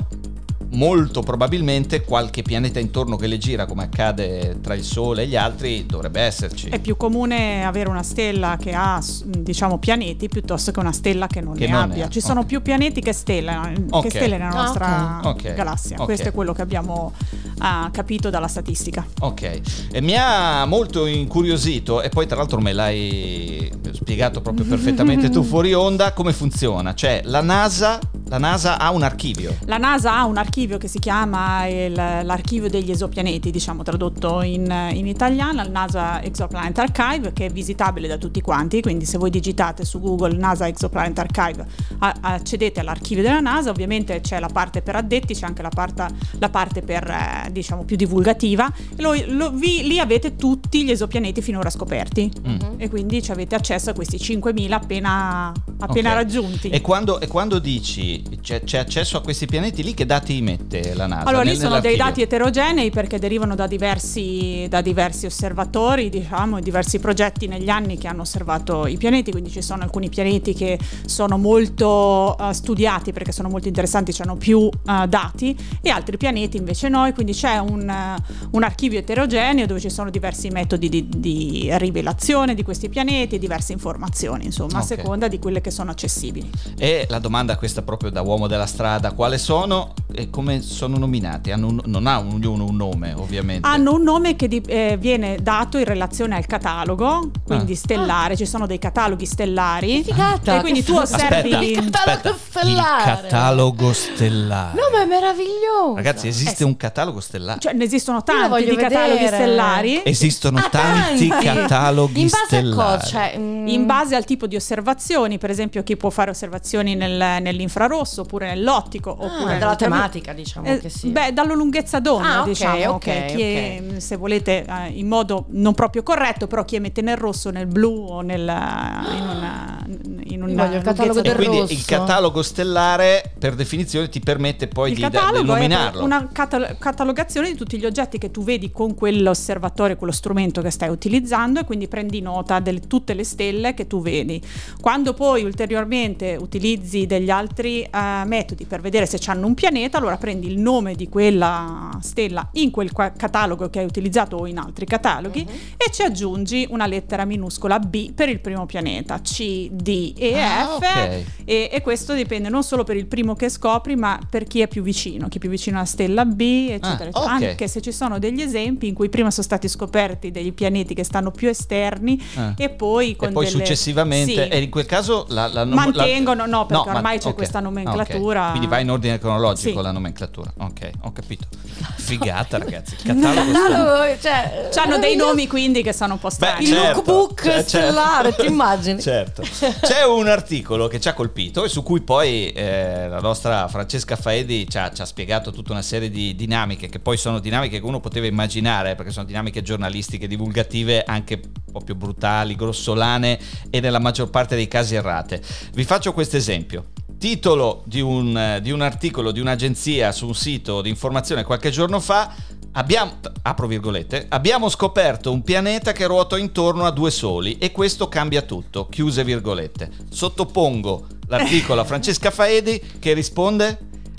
[0.73, 5.35] molto probabilmente qualche pianeta intorno che le gira, come accade tra il Sole e gli
[5.35, 6.69] altri, dovrebbe esserci.
[6.69, 11.41] È più comune avere una stella che ha, diciamo, pianeti piuttosto che una stella che
[11.41, 12.05] non Che ne non abbia.
[12.05, 12.45] ne Ci sono ok.
[12.45, 13.55] più pianeti che stelle,
[13.89, 14.01] Ok.
[14.03, 15.25] che stelle nella Ah, nostra ok.
[15.25, 15.97] Ok, galassia.
[15.97, 17.13] Questo è quello che abbiamo
[17.59, 19.05] ah, capito dalla statistica.
[19.21, 25.29] Ok, e mi ha molto incuriosito e poi tra l'altro me l'hai spiegato proprio perfettamente
[25.29, 26.93] tu fuori onda come funziona.
[26.93, 27.99] Cioè la NASA,
[28.33, 29.55] la NASA ha un archivio.
[29.65, 34.63] La NASA ha un archivio che si chiama il- l'archivio degli esopianeti, diciamo tradotto in,
[34.93, 39.29] in italiano, il NASA Exoplanet Archive, che è visitabile da tutti quanti, quindi se voi
[39.29, 41.63] digitate su Google NASA Exoplanet Archive
[41.99, 46.07] a- accedete all'archivio della NASA, ovviamente c'è la parte per addetti, c'è anche la parte,
[46.39, 50.89] la parte per eh, diciamo più divulgativa, e lo- lo- vi- lì avete tutti gli
[50.89, 52.57] esopianeti finora scoperti Mm.
[52.77, 56.15] e quindi ci avete accesso a questi 5.000 appena, appena Ok.
[56.15, 56.69] raggiunti.
[56.69, 60.93] E quando, e quando dici c'è, c'è accesso a questi pianeti lì, che dati mette
[60.93, 61.27] la NASA?
[61.27, 66.61] Allora, lì sono dei dati eterogenei perché derivano da diversi, da diversi osservatori, diciamo, e
[66.61, 70.79] diversi progetti negli anni che hanno osservato i pianeti, quindi ci sono alcuni pianeti che
[71.05, 76.57] sono molto eh, studiati perché sono molto interessanti, hanno più eh, dati, e altri pianeti
[76.57, 78.15] invece no, quindi c'è un, eh,
[78.51, 83.73] un archivio eterogeneo dove ci sono diversi metodi di, di rivelazione di questi pianeti, diverse
[83.73, 84.79] informazioni, insomma, Ok.
[84.79, 86.49] a seconda di quelle che sono accessibili.
[86.77, 91.51] E la domanda questa proprio da uomo della strada, quale sono e come sono nominati?
[91.51, 93.67] Hanno un- non ha ognuno un nome, ovviamente.
[93.67, 97.75] Hanno un nome che di- eh, viene dato in relazione al catalogo, quindi Ah.
[97.75, 100.03] stellare, ci sono dei cataloghi stellari.
[100.03, 100.57] Figata.
[100.57, 102.59] E quindi che tu osservi Aspetta, Il catalogo aspetta.
[102.59, 103.11] stellare.
[103.13, 104.75] Il catalogo stellare.
[104.75, 105.95] No, ma è meraviglioso.
[105.95, 107.59] Ragazzi, esiste un catalogo stellare?
[107.59, 109.35] Cioè, ne esistono tanti di cataloghi vedere.
[109.35, 110.01] stellari.
[110.05, 112.79] Esistono Ah, tanti, cataloghi In base stellari.
[112.79, 113.05] a cosa?
[113.07, 117.41] Cioè, mm, In base al tipo di osservazioni, per esempio, chi può fare osservazioni nel-
[117.41, 119.83] nell'infrarosso oppure nell'ottico ah, oppure dalla nell'ultravioletto.
[119.85, 121.09] tematica, diciamo Eh, che sì.
[121.09, 124.01] Beh, dalla lunghezza d'onda, Ah, ok, diciamo, ok, che chi è, ok.
[124.01, 128.05] se volete, eh, in modo non proprio corretto, però chi emette nel rosso, nel blu
[128.09, 129.85] o nel, in una,
[130.25, 131.73] in una voglio il catalogo lunghezza E del quindi rosso.
[131.73, 136.75] il catalogo stellare, per definizione, ti permette poi Il di, di catalogo è una catal-
[136.79, 141.59] catalogazione di tutti gli oggetti che tu vedi con quell'osservatorio, quello strumento che stai utilizzando
[141.59, 144.41] e quindi prendi nota di tutte le stelle che tu vedi.
[144.81, 150.17] Quando poi ulteriormente utilizzi degli altri eh, metodi per vedere se hanno un pianeta, allora
[150.17, 154.85] prendi il nome di quella stella in quel catalogo che hai utilizzato o in altri
[154.85, 155.55] cataloghi Mhm.
[155.77, 160.65] e ci aggiungi una lettera minuscola B per il primo pianeta, C, D, E Ah,
[160.65, 161.23] F ok.
[161.45, 164.67] e, e questo dipende non solo per il primo che scopri ma per chi è
[164.67, 167.19] più vicino, chi è più vicino alla stella B eccetera, Ah, eccetera.
[167.23, 167.27] ok.
[167.29, 171.03] anche se ci sono degli esempi in cui prima sono stati scoperti dei pianeti che
[171.03, 172.53] stanno più esterni Ah.
[172.57, 174.39] e poi con e poi delle- successivamente, Sì.
[174.49, 177.57] e in quel caso la, la nom- Mantengono, no, perché ma- ormai c'è ok, questa
[177.59, 177.63] ok.
[177.73, 178.49] Nomenclatura.
[178.49, 179.83] Quindi va in ordine cronologico Sì.
[179.83, 180.53] la nomenclatura.
[180.59, 181.45] Ok, ho capito.
[181.97, 182.95] Figata, ragazzi.
[182.95, 185.25] Il catalogo No, cioè, Hanno dei meraviglioso.
[185.27, 186.63] nomi quindi che sono un po' strani.
[186.65, 189.01] Il lookbook cioè, stellare, ti immagini?
[189.01, 189.41] Certo.
[189.41, 194.15] C'è un articolo che ci ha colpito e su cui poi eh, la nostra Francesca
[194.15, 197.79] Faedi ci ha, ci ha spiegato tutta una serie di dinamiche che poi sono dinamiche
[197.79, 202.55] che uno poteva immaginare eh, perché sono dinamiche giornalistiche, divulgative anche un po' più brutali,
[202.55, 205.41] grossolane e nella maggior parte dei casi errate.
[205.73, 206.85] Vi faccio questo esempio.
[207.23, 212.01] Titolo di un, di un articolo di un'agenzia su un sito di informazione qualche giorno
[212.01, 212.35] fa
[212.73, 218.09] Abbiamo, apro virgolette, abbiamo scoperto un pianeta che ruota intorno a due soli e questo
[218.09, 219.89] cambia tutto, chiuse virgolette.
[220.09, 223.77] Sottopongo l'articolo a Francesca Faedi che risponde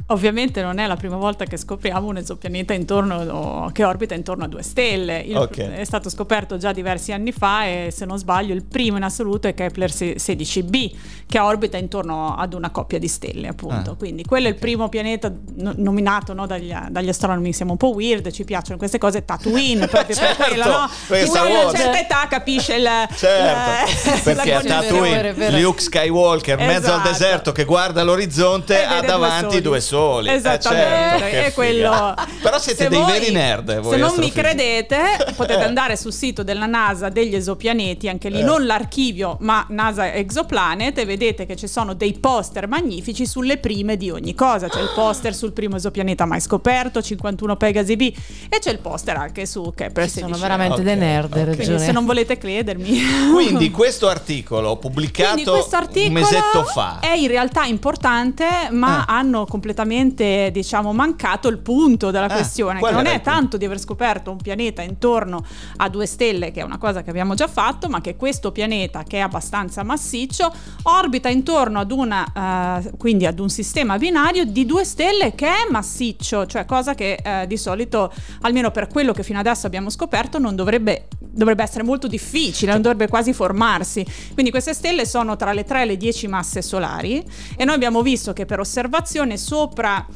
[0.08, 4.48] Ovviamente non è la prima volta che scopriamo un esopianeta intorno che orbita intorno a
[4.48, 5.20] due stelle.
[5.20, 5.56] Il- Ok.
[5.56, 9.48] È stato scoperto già diversi anni fa e se non sbaglio il primo in assoluto
[9.48, 10.92] è Kepler 16b
[11.26, 13.92] che orbita intorno ad una coppia di stelle appunto.
[13.92, 17.78] Ah, Quindi quello è il primo pianeta no- nominato no, dagli, dagli astronomi, siamo un
[17.78, 20.88] po' weird, ci piacciono queste cose, Tatooine proprio per Certo, quello, no?
[21.08, 22.88] Chi vuole una certa età capisce il...
[23.16, 25.60] Certo, la- perché la a Tatooine.
[25.62, 27.08] Luke Skywalker, mezzo al Esatto.
[27.08, 30.28] deserto che guarda l'orizzonte, ha davanti due soli.
[30.28, 32.14] Eh, Esattamente, certo, che è quello.
[32.42, 33.80] Però siete Se dei voi- veri nerd.
[33.80, 34.98] voi Se non mi credete,
[35.36, 38.42] potete andare sul sito della NASA degli esopianeti, anche lì Eh.
[38.44, 43.96] non l'archivio, ma NASA Exoplanet, e vedete che ci sono dei poster magnifici sulle prime
[43.96, 44.68] di ogni cosa.
[44.68, 48.12] C'è il poster sul primo esopianeta mai scoperto, 51 Pegasi B,
[48.48, 50.40] e c'è il poster anche su Kepler Sono 16.
[50.40, 51.44] veramente dei Ok, nerd, hai ok.
[51.46, 51.84] Quindi ragione.
[51.84, 53.00] se non volete credermi.
[53.32, 56.98] Quindi questo articolo pubblicato questo articolo un mesetto fa.
[57.00, 59.16] è in realtà importante, ma Ah.
[59.18, 63.78] hanno completamente, diciamo, mancato il punto della Ah, questione, che non è tanto di aver
[63.78, 65.44] scoperto un pianeta intorno
[65.76, 69.02] a due stelle, che è una cosa che abbiamo già fatto, ma che questo pianeta,
[69.02, 70.52] che è abbastanza massiccio,
[70.84, 75.70] orbita intorno ad una, eh, quindi ad un sistema binario di due stelle che è
[75.70, 80.38] massiccio, cioè cosa che eh, di solito, almeno per quello che fino adesso abbiamo scoperto,
[80.38, 84.06] non dovrebbe, dovrebbe essere molto difficile, non dovrebbe quasi formarsi.
[84.32, 87.22] Quindi queste stelle sono tra le 3 e le 10 masse solari
[87.56, 90.06] e noi abbiamo visto che per osservazione sopra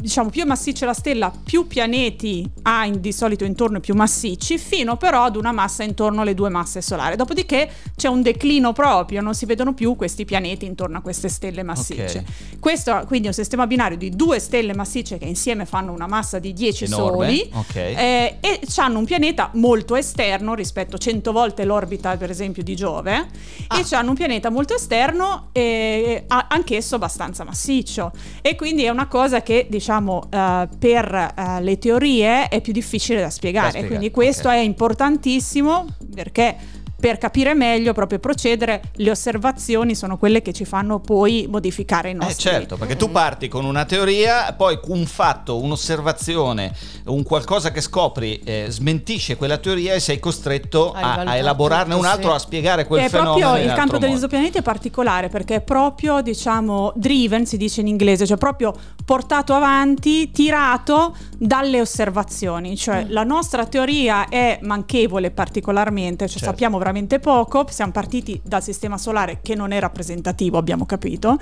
[0.00, 4.56] diciamo più è massiccia la stella, più pianeti ha in- di solito intorno più massicci,
[4.58, 7.16] fino però ad una massa intorno alle due masse solari.
[7.16, 11.62] Dopodiché c'è un declino proprio, non si vedono più questi pianeti intorno a queste stelle
[11.62, 12.24] massicce.
[12.60, 16.38] Questo quindi è un sistema binario di due stelle massicce che insieme fanno una massa
[16.38, 17.74] di 10 Enorme, soli ok.
[17.74, 22.76] eh, e hanno un pianeta molto esterno rispetto a 100 volte l'orbita per esempio di
[22.76, 23.26] Giove
[23.68, 23.78] Ah.
[23.78, 29.42] e hanno un pianeta molto esterno e anch'esso abbastanza massiccio e quindi è una cosa
[29.42, 29.86] che diciamo
[30.30, 34.54] eh, per eh, le teorie è più difficile da spiegare, Da spiegare, quindi questo ok.
[34.54, 36.56] è importantissimo perché
[37.00, 42.12] per capire meglio proprio procedere le osservazioni sono quelle che ci fanno poi modificare i
[42.12, 46.72] Eh nostri certo, perché tu parti con una teoria, poi un fatto, un'osservazione,
[47.06, 51.98] un qualcosa che scopri eh, smentisce quella teoria e sei costretto A a, elaborarne tutto,
[52.04, 52.34] un altro, sì.
[52.36, 53.38] a spiegare quel è fenomeno.
[53.48, 57.86] proprio il campo degli esopianeti è particolare perché è proprio diciamo driven si dice in
[57.86, 63.10] inglese cioè proprio portato avanti tirato dalle osservazioni cioè Mm.
[63.10, 66.46] la nostra teoria è manchevole particolarmente cioè Certo.
[66.46, 67.66] sappiamo veramente poco.
[67.68, 71.38] Siamo partiti dal sistema solare che non è rappresentativo abbiamo capito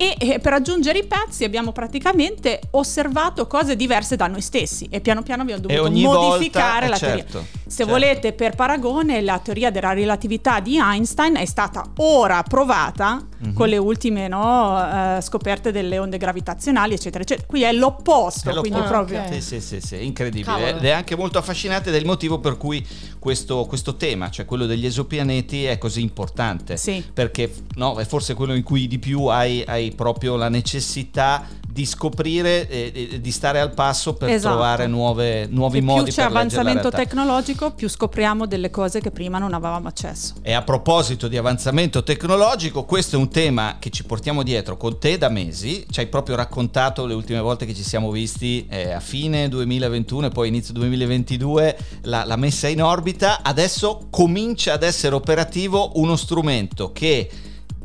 [0.00, 5.00] e eh, per aggiungere i pezzi abbiamo praticamente osservato cose diverse da noi stessi e
[5.00, 7.92] piano piano abbiamo dovuto modificare volta, la eh, teoria certo, se certo.
[7.92, 13.52] volete, per paragone, la teoria della relatività di Einstein è stata ora provata Mhm.
[13.52, 17.46] con le ultime no, eh, scoperte delle onde gravitazionali, eccetera, eccetera.
[17.46, 18.60] Qui è l'opposto, È l'opposto.
[18.60, 19.20] quindi Ah, proprio...
[19.20, 19.34] ok.
[19.34, 20.44] Sì, sì, sì, sì, incredibile.
[20.52, 20.66] Cavolo.
[20.78, 22.84] Ed è anche molto affascinante ed è il motivo per cui
[23.20, 26.76] questo, questo tema, cioè quello degli esopianeti, è così importante.
[26.76, 27.04] Sì.
[27.12, 31.46] Perché no, è forse quello in cui di più hai, hai proprio la necessità
[31.78, 34.54] di scoprire e, e di stare al passo per Esatto.
[34.54, 39.38] trovare nuove, nuovi Che modi più c'è avanzamento tecnologico, più scopriamo delle cose che prima
[39.38, 40.34] non avevamo accesso.
[40.42, 44.98] E a proposito di avanzamento tecnologico, questo è un tema che ci portiamo dietro con
[44.98, 45.86] te da mesi.
[45.88, 50.26] Ci hai proprio raccontato le ultime volte che ci siamo visti eh, a fine 2021
[50.26, 53.40] e poi inizio 2022 la, la messa in orbita.
[53.42, 57.30] Adesso comincia ad essere operativo uno strumento che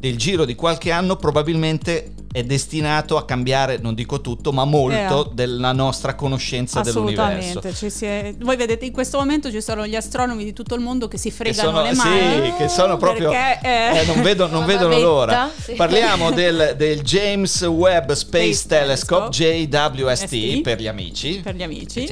[0.04, 5.30] nel giro di qualche anno probabilmente è destinato a cambiare, non dico tutto, ma molto
[5.30, 5.34] Eh.
[5.34, 7.60] della nostra conoscenza dell'universo.
[7.60, 10.76] Assolutamente, ci si è- voi vedete in questo momento ci sono gli astronomi di tutto
[10.76, 12.46] il mondo che si Che fregano sono, le mani.
[12.48, 15.52] sì, che sono proprio perché, eh, eh, non, vedo- non vedono bavetta, l'ora.
[15.58, 15.74] sì.
[15.74, 21.40] Parliamo del, del James Webb Space, Space Telescope, JWST ST, per gli amici.
[21.44, 22.06] per gli amici.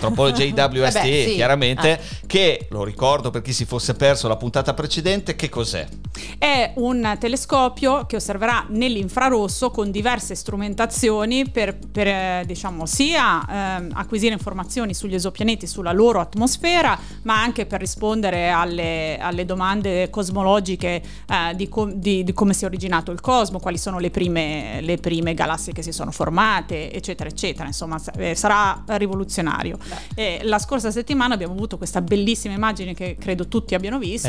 [0.00, 1.34] Troppo JWST Eh beh, sì.
[1.34, 1.98] chiaramente Ah.
[2.26, 5.86] che lo ricordo per chi si fosse perso la puntata precedente che cos'è
[6.38, 13.90] È un telescopio che osserverà nell'infrarosso con diverse strumentazioni per, per, eh, diciamo, sia ehm,
[13.94, 21.02] acquisire informazioni sugli esopianeti, sulla loro atmosfera, ma anche per rispondere alle, alle domande cosmologiche
[21.28, 24.80] eh, di, com- di- di come si è originato il cosmo, quali sono le prime,
[24.80, 27.66] le prime galassie che si sono formate, eccetera, eccetera.
[27.66, 29.78] Insomma, eh, sarà rivoluzionario.
[30.14, 34.28] E la scorsa settimana abbiamo avuto questa bellissima immagine che credo tutti abbiano visto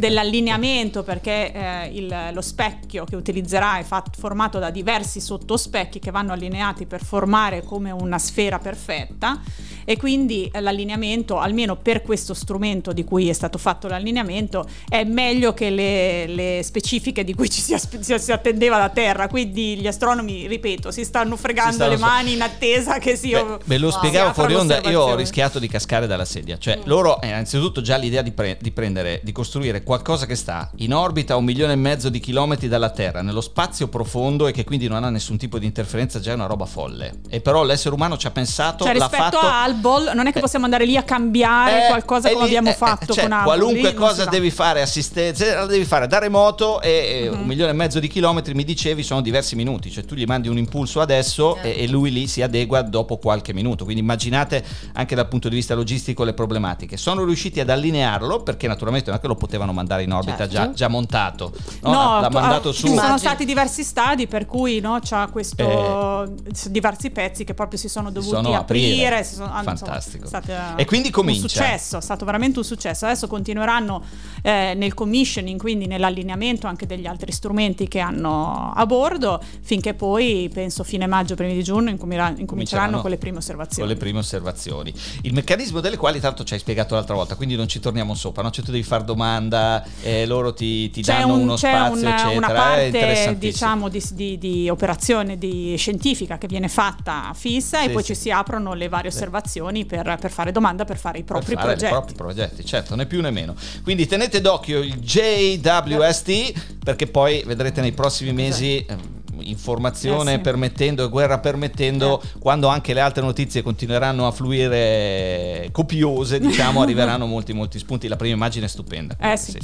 [0.00, 6.10] dell'allineamento perché eh, il- lo specchio che utilizzerà è fat- formato da diversi sottospecchi che
[6.10, 9.40] vanno allineati per formare come una sfera perfetta.
[9.84, 15.02] E quindi eh, l'allineamento almeno per questo strumento di cui è stato fatto l'allineamento è
[15.04, 19.26] meglio che le, le specifiche di cui ci si, aspe- si- attendeva da terra.
[19.28, 23.16] Quindi gli astronomi ripeto si stanno fregando Si stanno le so- mani in attesa che
[23.16, 26.56] si Beh, ve lo si spiegavo fuori onda, io ho rischiato di cascare dalla sedia.
[26.58, 26.82] Cioè, Mm.
[26.84, 30.94] loro, eh, innanzitutto, già l'idea di, pre- di prendere, di costruire qualcosa che sta in
[30.94, 34.64] orbita a un milione e mezzo di chilometri dalla Terra, nello spazio profondo e che
[34.64, 37.20] quindi non ha nessun tipo di interferenza, già è una roba folle.
[37.28, 39.46] E però l'essere umano ci ha pensato, Cioè, l'ha rispetto fatto.
[39.46, 42.70] a Hubble, non è che possiamo andare lì a cambiare Eh, qualcosa come lì- abbiamo
[42.70, 43.44] eh, fatto cioè, con Hubble.
[43.44, 46.90] Qualunque Lì cosa devi fare assistenza, la devi fare da remoto e
[47.24, 47.40] eh, Mhm.
[47.40, 49.90] un milione e mezzo di chilometri, mi dicevi, sono diversi minuti.
[49.90, 51.70] Cioè tu gli mandi un impulso adesso Eh.
[51.70, 53.84] e, e lui lì si adegua dopo qualche minuto.
[53.84, 54.64] Quindi immaginate
[54.94, 56.96] anche dal punto di vista logistico le problematiche.
[56.96, 60.52] Sono riusciti ad allinearlo perché naturalmente non è che lo potevano mandare in orbita Certo.
[60.54, 61.52] già, già montato.
[61.82, 62.86] No, No, l'ha tu- mandato ah, su.
[62.86, 66.30] Ci sono stati diversi stadi per cui no, c'ha questo
[66.68, 68.94] diversi pezzi che proprio si sono Si dovuti sono aprire.
[69.06, 69.24] aprire.
[69.24, 70.24] si sono- ah, insomma, Fantastico.
[70.24, 71.42] è stato, E quindi comincia.
[71.42, 73.04] Un successo, è stato veramente un successo.
[73.06, 74.02] Adesso continueranno
[74.42, 80.50] eh, nel commissioning, quindi nell'allineamento anche degli altri strumenti che hanno a bordo, finché poi
[80.52, 83.88] penso fine maggio, primi di giugno incominceranno Cominceranno con le prime con osservazioni.
[83.88, 84.92] le prime osservazioni.
[85.22, 88.42] Il meccanismo delle quali tanto ci hai spiegato l'altra volta, quindi non ci torniamo sopra,
[88.42, 88.50] no?
[88.50, 92.36] Cioè tu devi fare domanda, e loro ti, ti danno un- uno spazio, un- eccetera.
[92.36, 97.86] una è parte diciamo di, di- di operazione di scientifica che viene fatta fissa Sì,
[97.86, 98.14] e poi sì.
[98.14, 101.56] ci si aprono le varie osservazioni per, per fare domanda, per fare i propri per
[101.56, 101.86] fare progetti.
[101.92, 103.54] i propri progetti, certo, né più né meno.
[103.82, 110.40] Quindi tenete d'occhio il JWST perché poi vedrete nei prossimi mesi ehm, informazione Eh sì.
[110.40, 117.26] permettendo e guerra permettendo, quando anche le altre notizie continueranno a fluire copiose, diciamo, arriveranno
[117.26, 118.08] molti molti spunti.
[118.08, 119.16] La prima immagine è stupenda.
[119.20, 119.58] Eh sì.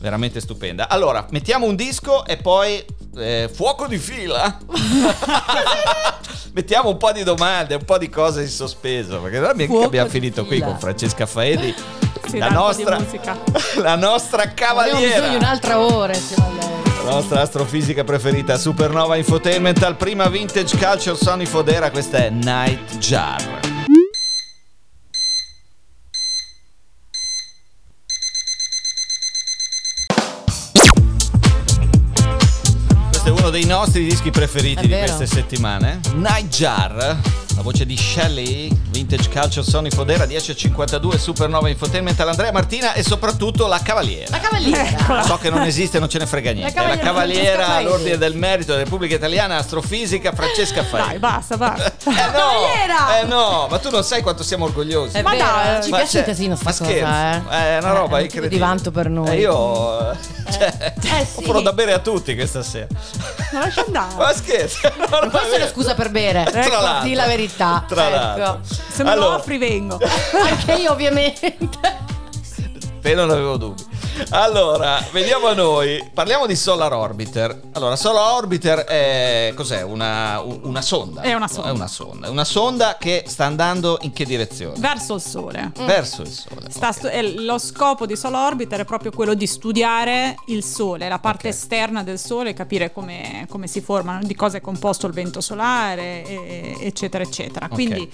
[0.00, 0.88] veramente stupenda.
[0.88, 2.84] Allora, mettiamo un disco e poi
[3.16, 4.58] eh, fuoco di fila.
[6.52, 9.86] mettiamo un po' di domande, un po' di cose in sospeso, perché non mica Fuoco
[9.86, 10.66] abbiamo finito qui fila.
[10.68, 11.74] con Francesca Faedi.
[12.26, 12.98] Sì, la nostra,
[13.76, 14.98] la nostra Abbiamo cavaliera.
[15.20, 16.95] bisogno di un'altra ora lei.
[17.06, 22.98] La nostra astrofisica preferita, Supernova Infotainment, al prima Vintage Culture Sony Fodera, questa è Night
[33.56, 35.14] dei nostri dischi preferiti È di vero.
[35.14, 36.00] queste settimane.
[36.12, 36.92] Night Jar,
[37.54, 43.66] la voce di Shelley, Vintage Culture Sony Fodera 1052 Supernova Infotainment all'Andrea Martina e soprattutto
[43.66, 44.28] la Cavaliera.
[44.30, 44.86] La cavaliera.
[44.86, 45.22] Eccola.
[45.22, 46.78] So che non esiste, non ce ne frega niente.
[46.78, 47.86] La La cavaliera Francesca Faedi.
[47.86, 51.08] all'ordine del merito della Repubblica Italiana, astrofisica Francesca Faedi.
[51.08, 51.84] Dai, basta, basta.
[52.06, 53.20] Eh no, cavaliera!
[53.20, 55.16] eh no, ma tu non sai quanto siamo orgogliosi.
[55.16, 57.76] È Ma vero, dai, eh, ci Ma piace un casino ma sta scherzi, cosa, eh.
[57.76, 58.48] È una roba motivo incredibile.
[58.48, 59.28] di vanto per noi.
[59.30, 60.16] E io eh,
[60.52, 61.38] cioè, Eh, sì.
[61.40, 62.86] offro da bere a tutti questa sera.
[63.52, 64.14] Ma lascia andare.
[64.16, 65.62] Ma scherzi, no, non Questa è vero.
[65.62, 66.44] una scusa per bere.
[66.44, 67.08] Tra Ecco, l'altro.
[67.08, 67.84] di la verità.
[67.86, 68.16] Tra ecco.
[68.16, 68.60] l'altro.
[68.88, 69.98] Se me Allora, lo offri vengo.
[70.42, 72.04] Anche io ovviamente.
[73.00, 73.84] Te non avevo dubbi.
[74.30, 76.02] Allora, vediamo a noi.
[76.12, 77.60] Parliamo di Solar Orbiter.
[77.72, 79.82] Allora, Solar Orbiter è cos'è?
[79.82, 81.20] Una, una sonda.
[81.22, 81.68] È una sonda.
[81.68, 82.26] È una sonda.
[82.26, 84.78] È una sonda che sta andando in che direzione?
[84.78, 85.72] Verso il sole.
[85.76, 86.70] Verso il Sole.
[86.70, 86.94] Sta ok.
[86.94, 91.18] stu- è lo scopo di Solar Orbiter è proprio quello di studiare il Sole, la
[91.18, 91.54] parte Ok.
[91.54, 96.24] esterna del Sole, capire come, come si forma, di cosa è composto il vento solare,
[96.24, 97.66] e- eccetera, eccetera.
[97.66, 97.72] Ok.
[97.72, 98.10] Quindi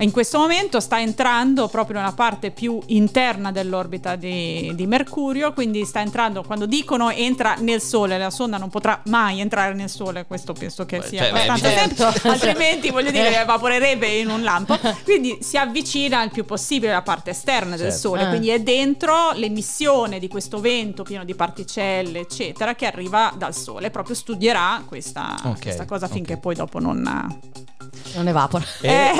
[0.00, 5.52] in questo momento sta entrando proprio nella parte più interna dell'orbita di, di Mercurio Mercurio,
[5.52, 9.88] quindi sta entrando, quando dicono entra nel Sole, la sonda non potrà mai entrare nel
[9.88, 11.94] Sole, questo penso che sia cioè, abbastanza evidente.
[11.96, 17.02] semplice, altrimenti voglio dire evaporerebbe in un lampo, quindi si avvicina il più possibile alla
[17.02, 17.96] parte esterna del Certo.
[18.08, 18.28] Sole, Ah.
[18.28, 23.90] quindi è dentro l'emissione di questo vento pieno di particelle, eccetera, che arriva dal Sole,
[23.90, 26.38] proprio studierà questa, Ok, questa cosa finché ok.
[26.40, 27.38] poi dopo non...
[28.14, 28.64] Non evapora.
[28.80, 29.12] Eh,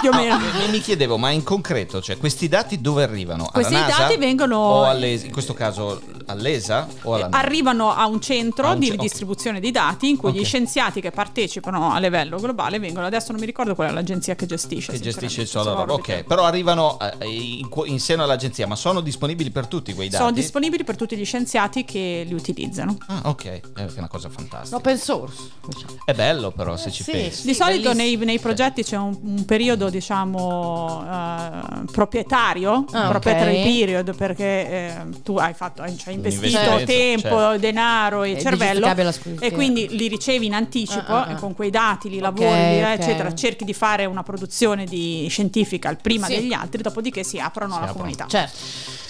[0.00, 0.38] più o meno.
[0.38, 3.42] mi, mi chiedevo, ma in concreto, cioè, questi dati dove arrivano?
[3.42, 4.02] Alla Questi NASA?
[4.02, 5.26] dati vengono- O all'ESA?
[5.26, 7.44] In questo caso all'ESA o alla NASA?
[7.44, 8.98] arrivano a un centro A un di ce- ok.
[9.00, 10.36] distribuzione di dati in cui Ok.
[10.36, 14.34] gli scienziati che partecipano a livello globale vengono adesso non mi ricordo qual è l'agenzia
[14.34, 18.76] che gestisce che gestisce Solar Solar Ok, però arrivano eh, in, in seno all'agenzia, ma
[18.76, 20.22] sono disponibili per tutti quei dati?
[20.22, 23.44] sono disponibili per tutti gli scienziati che li utilizzano Ah, ok,
[23.74, 24.76] è una cosa fantastica.
[24.76, 25.36] Open source.
[25.66, 25.92] diciamo.
[26.04, 27.40] È bello però se ci Sì, pensi.
[27.40, 27.46] sì.
[27.48, 33.62] di solito nei, nei progetti c'è un, un periodo diciamo eh, proprietario Ah, proprietary ok.
[33.62, 34.92] period perché eh,
[35.22, 37.58] tu hai fatto hai, cioè, investito tempo certo.
[37.58, 38.94] denaro e, E dici cervello
[39.40, 41.30] e quindi li ricevi in anticipo Ah, ah, ah.
[41.32, 42.88] e con quei dati li lavori li- ok.
[42.98, 46.34] eccetera cerchi di fare una produzione di scientifica il prima Sì.
[46.36, 48.10] degli altri dopodiché si aprono Si alla aprono.
[48.10, 48.58] comunità Certo.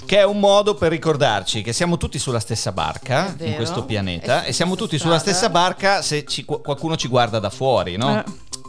[0.04, 4.42] Che è un modo per ricordarci che siamo tutti sulla stessa barca in questo pianeta
[4.44, 8.18] E e siamo tutti sulla stessa barca se ci- qualcuno ci guarda da fuori, no?
[8.18, 8.24] Eh.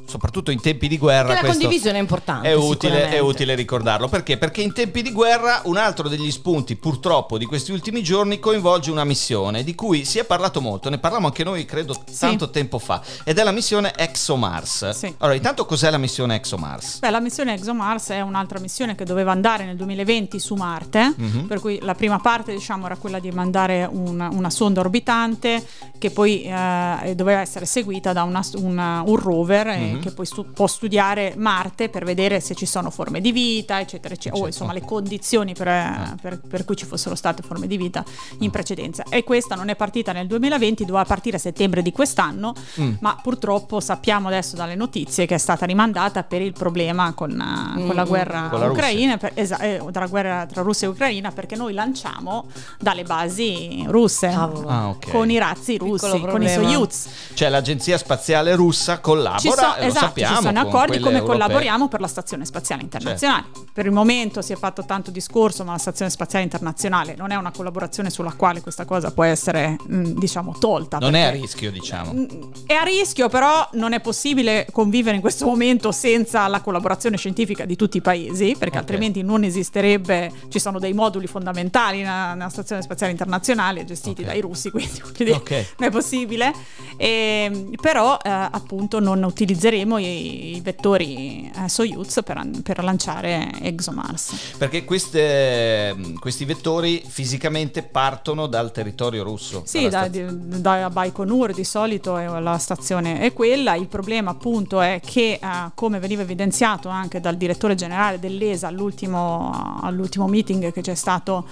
[0.05, 1.29] Soprattutto in tempi di guerra.
[1.29, 2.47] Che la questo condivisione è importante.
[2.49, 4.37] È utile, è utile ricordarlo perché?
[4.37, 8.91] Perché in tempi di guerra un altro degli spunti purtroppo di questi ultimi giorni coinvolge
[8.91, 12.79] una missione di cui si è parlato molto, ne parlavamo anche noi credo tanto tempo
[12.79, 14.89] fa ed è la missione ExoMars.
[14.91, 15.13] Sì.
[15.19, 16.99] Allora intanto cos'è la missione ExoMars?
[16.99, 21.47] Beh, la missione ExoMars è un'altra missione che doveva andare nel 2020 su Marte, Mhm.
[21.47, 25.65] per cui la prima parte diciamo era quella di mandare un- una sonda orbitante
[25.97, 30.01] che poi eh, doveva essere seguita da una- una- un rover eh, Mhm.
[30.01, 34.13] che poi stu- può studiare Marte per vedere se ci sono forme di vita, eccetera,
[34.13, 34.47] eccetera, o Certo.
[34.63, 38.03] insomma le condizioni per, eh, per- per cui ci fossero state forme di vita
[38.39, 39.03] in precedenza.
[39.09, 42.93] E questa non è partita nel 2020, doveva partire a settembre di quest'anno, Mm.
[42.99, 47.85] ma purtroppo sappiamo adesso dalle notizie che è stata rimandata per il problema con, eh,
[47.85, 50.89] con la Mm, guerra Con la ucraina, per- esa- eh, tra, guerra tra Russia e
[50.91, 52.45] Ucraina, perché noi lanciamo
[52.79, 54.27] dalle basi russe.
[54.27, 55.09] Ah, ok.
[55.11, 56.49] Con i razzi russi, con i.
[56.49, 57.07] Soyuz.
[57.33, 60.35] Cioè l'agenzia spaziale russa collabora, Ci so- esatto, sappiamo.
[60.37, 61.37] ci sono accordi come europee.
[61.37, 63.45] collaboriamo per la Stazione Spaziale Internazionale.
[63.73, 67.35] Per il momento si è fatto tanto discorso, ma la Stazione Spaziale Internazionale non è
[67.35, 70.97] una collaborazione sulla quale questa cosa può essere, mh, diciamo, tolta.
[70.99, 72.25] Non è a rischio, diciamo.
[72.65, 77.65] È a rischio, però non è possibile convivere in questo momento senza la collaborazione scientifica
[77.65, 78.81] di tutti i paesi, perché Ok.
[78.83, 80.31] altrimenti non esisterebbe.
[80.49, 84.27] Ci sono dei moduli fondamentali nella, nella Stazione Spaziale Internazionale gestiti Ok.
[84.27, 85.65] dai russi, quindi voglio dire, Ok.
[85.77, 86.53] non è possibile.
[86.97, 94.55] E, però, eh, appunto, non utilizzeremo i, i vettori eh, Soyuz per, per lanciare ExoMars.
[94.57, 99.63] Perché queste- questi vettori fisicamente partono dal territorio russo.
[99.65, 104.81] Sì, da, staz- da Baikonur di solito è- la stazione è quella, il problema appunto
[104.81, 110.81] è che eh, come veniva evidenziato anche dal direttore generale dell'ESA all'ultimo, all'ultimo meeting che
[110.81, 111.45] c'è stato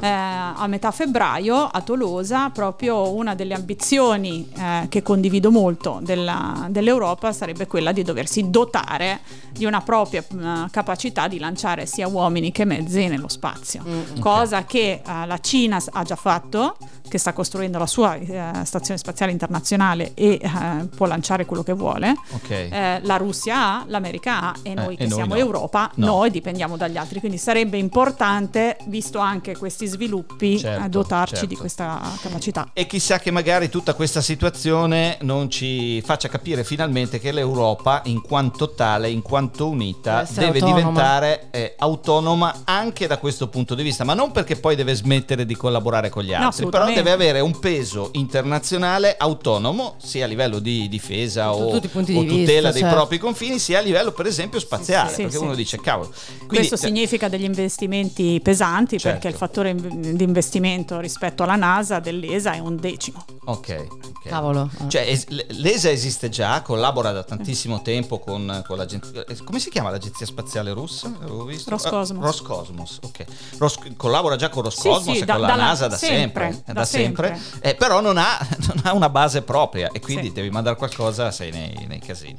[0.00, 6.66] eh, a metà febbraio a Tolosa, proprio una delle ambizioni eh, che condivido molto della-
[6.70, 12.52] dell'Europa sarebbe quella di doversi dotare di una propria eh, capacità di lanciare sia uomini
[12.52, 16.76] che mezzi nello spazio, Mm, cosa che eh, la Cina ha già fatto,
[17.08, 20.48] che sta costruendo la sua eh, stazione spaziale internazionale e eh,
[20.96, 22.14] può lanciare quello che vuole.
[22.32, 22.50] Ok.
[22.50, 25.40] Eh, la Russia ha, l'America ha e noi e che noi siamo no.
[25.40, 26.06] Europa, No.
[26.06, 31.48] noi dipendiamo dagli altri, quindi sarebbe importante, visto anche questi sviluppi, Certo, eh, dotarci certo.
[31.48, 32.70] di questa capacità.
[32.72, 37.55] E chissà che magari tutta questa situazione non ci faccia capire finalmente che l'Europa,
[38.04, 40.76] in quanto tale, in quanto unita, Deve essere deve autonoma.
[40.80, 45.46] diventare eh, autonoma anche da questo punto di vista, ma non perché poi deve smettere
[45.46, 47.02] di collaborare con gli No, altri, però assolutamente.
[47.02, 52.24] deve avere un peso internazionale autonomo, sia a livello di difesa o, o di tutela
[52.24, 52.94] vista, dei certo.
[52.94, 55.42] propri confini, sia a livello per esempio spaziale, sì, perché sì.
[55.42, 56.10] uno dice cavolo.
[56.38, 59.08] Quindi, Questo eh, significa degli investimenti pesanti Certo.
[59.18, 63.24] perché il fattore di investimento rispetto alla NASA dell'ESA è un decimo.
[63.46, 64.28] Ok, ok.
[64.28, 64.68] Cavolo.
[64.88, 67.45] Cioè, l'ESA esiste già, collabora da tantissimo
[67.82, 69.24] tempo con, con l'agenzia.
[69.26, 71.10] eh, Come si chiama l'agenzia spaziale russa?
[71.22, 71.70] Avevo visto.
[71.70, 72.22] Roscosmos.
[72.22, 73.24] Ah, Roscosmos, ok.
[73.58, 76.62] Ros- collabora già con Roscosmos Sì, sì, e da- con la NASA da sempre, sempre.
[76.66, 77.28] eh, da sempre.
[77.38, 77.68] sempre.
[77.70, 80.32] Eh, però non ha, non ha una base propria e quindi Sì.
[80.32, 82.38] devi mandare qualcosa, sei nei, nei casini.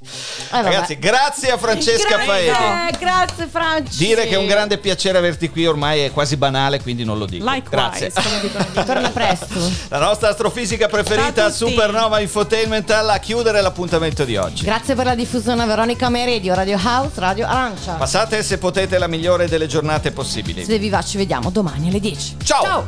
[0.51, 0.63] vabbè.
[0.63, 2.97] Ragazzi, grazie a Francesca Faedi.
[2.97, 3.97] Grazie, Franci.
[3.97, 7.25] Dire che è un grande piacere averti qui ormai è quasi banale, quindi non lo
[7.25, 7.45] dico.
[7.49, 8.83] Likewise, Grazie.
[8.85, 9.55] Torna presto.
[9.89, 11.49] La nostra astrofisica preferita.
[11.51, 14.63] Supernova Infotainment, a chiudere l'appuntamento di oggi.
[14.65, 17.93] Grazie per la diffusione Veronica Meradio, Radio House, Radio Arancia.
[17.93, 20.63] Passate se potete la migliore delle giornate possibili.
[20.63, 22.37] Se vi va ci vediamo domani alle 10.
[22.43, 22.63] Ciao.
[22.63, 22.85] Ciao.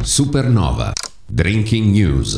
[0.00, 0.92] Supernova.
[1.26, 2.36] Drinking News.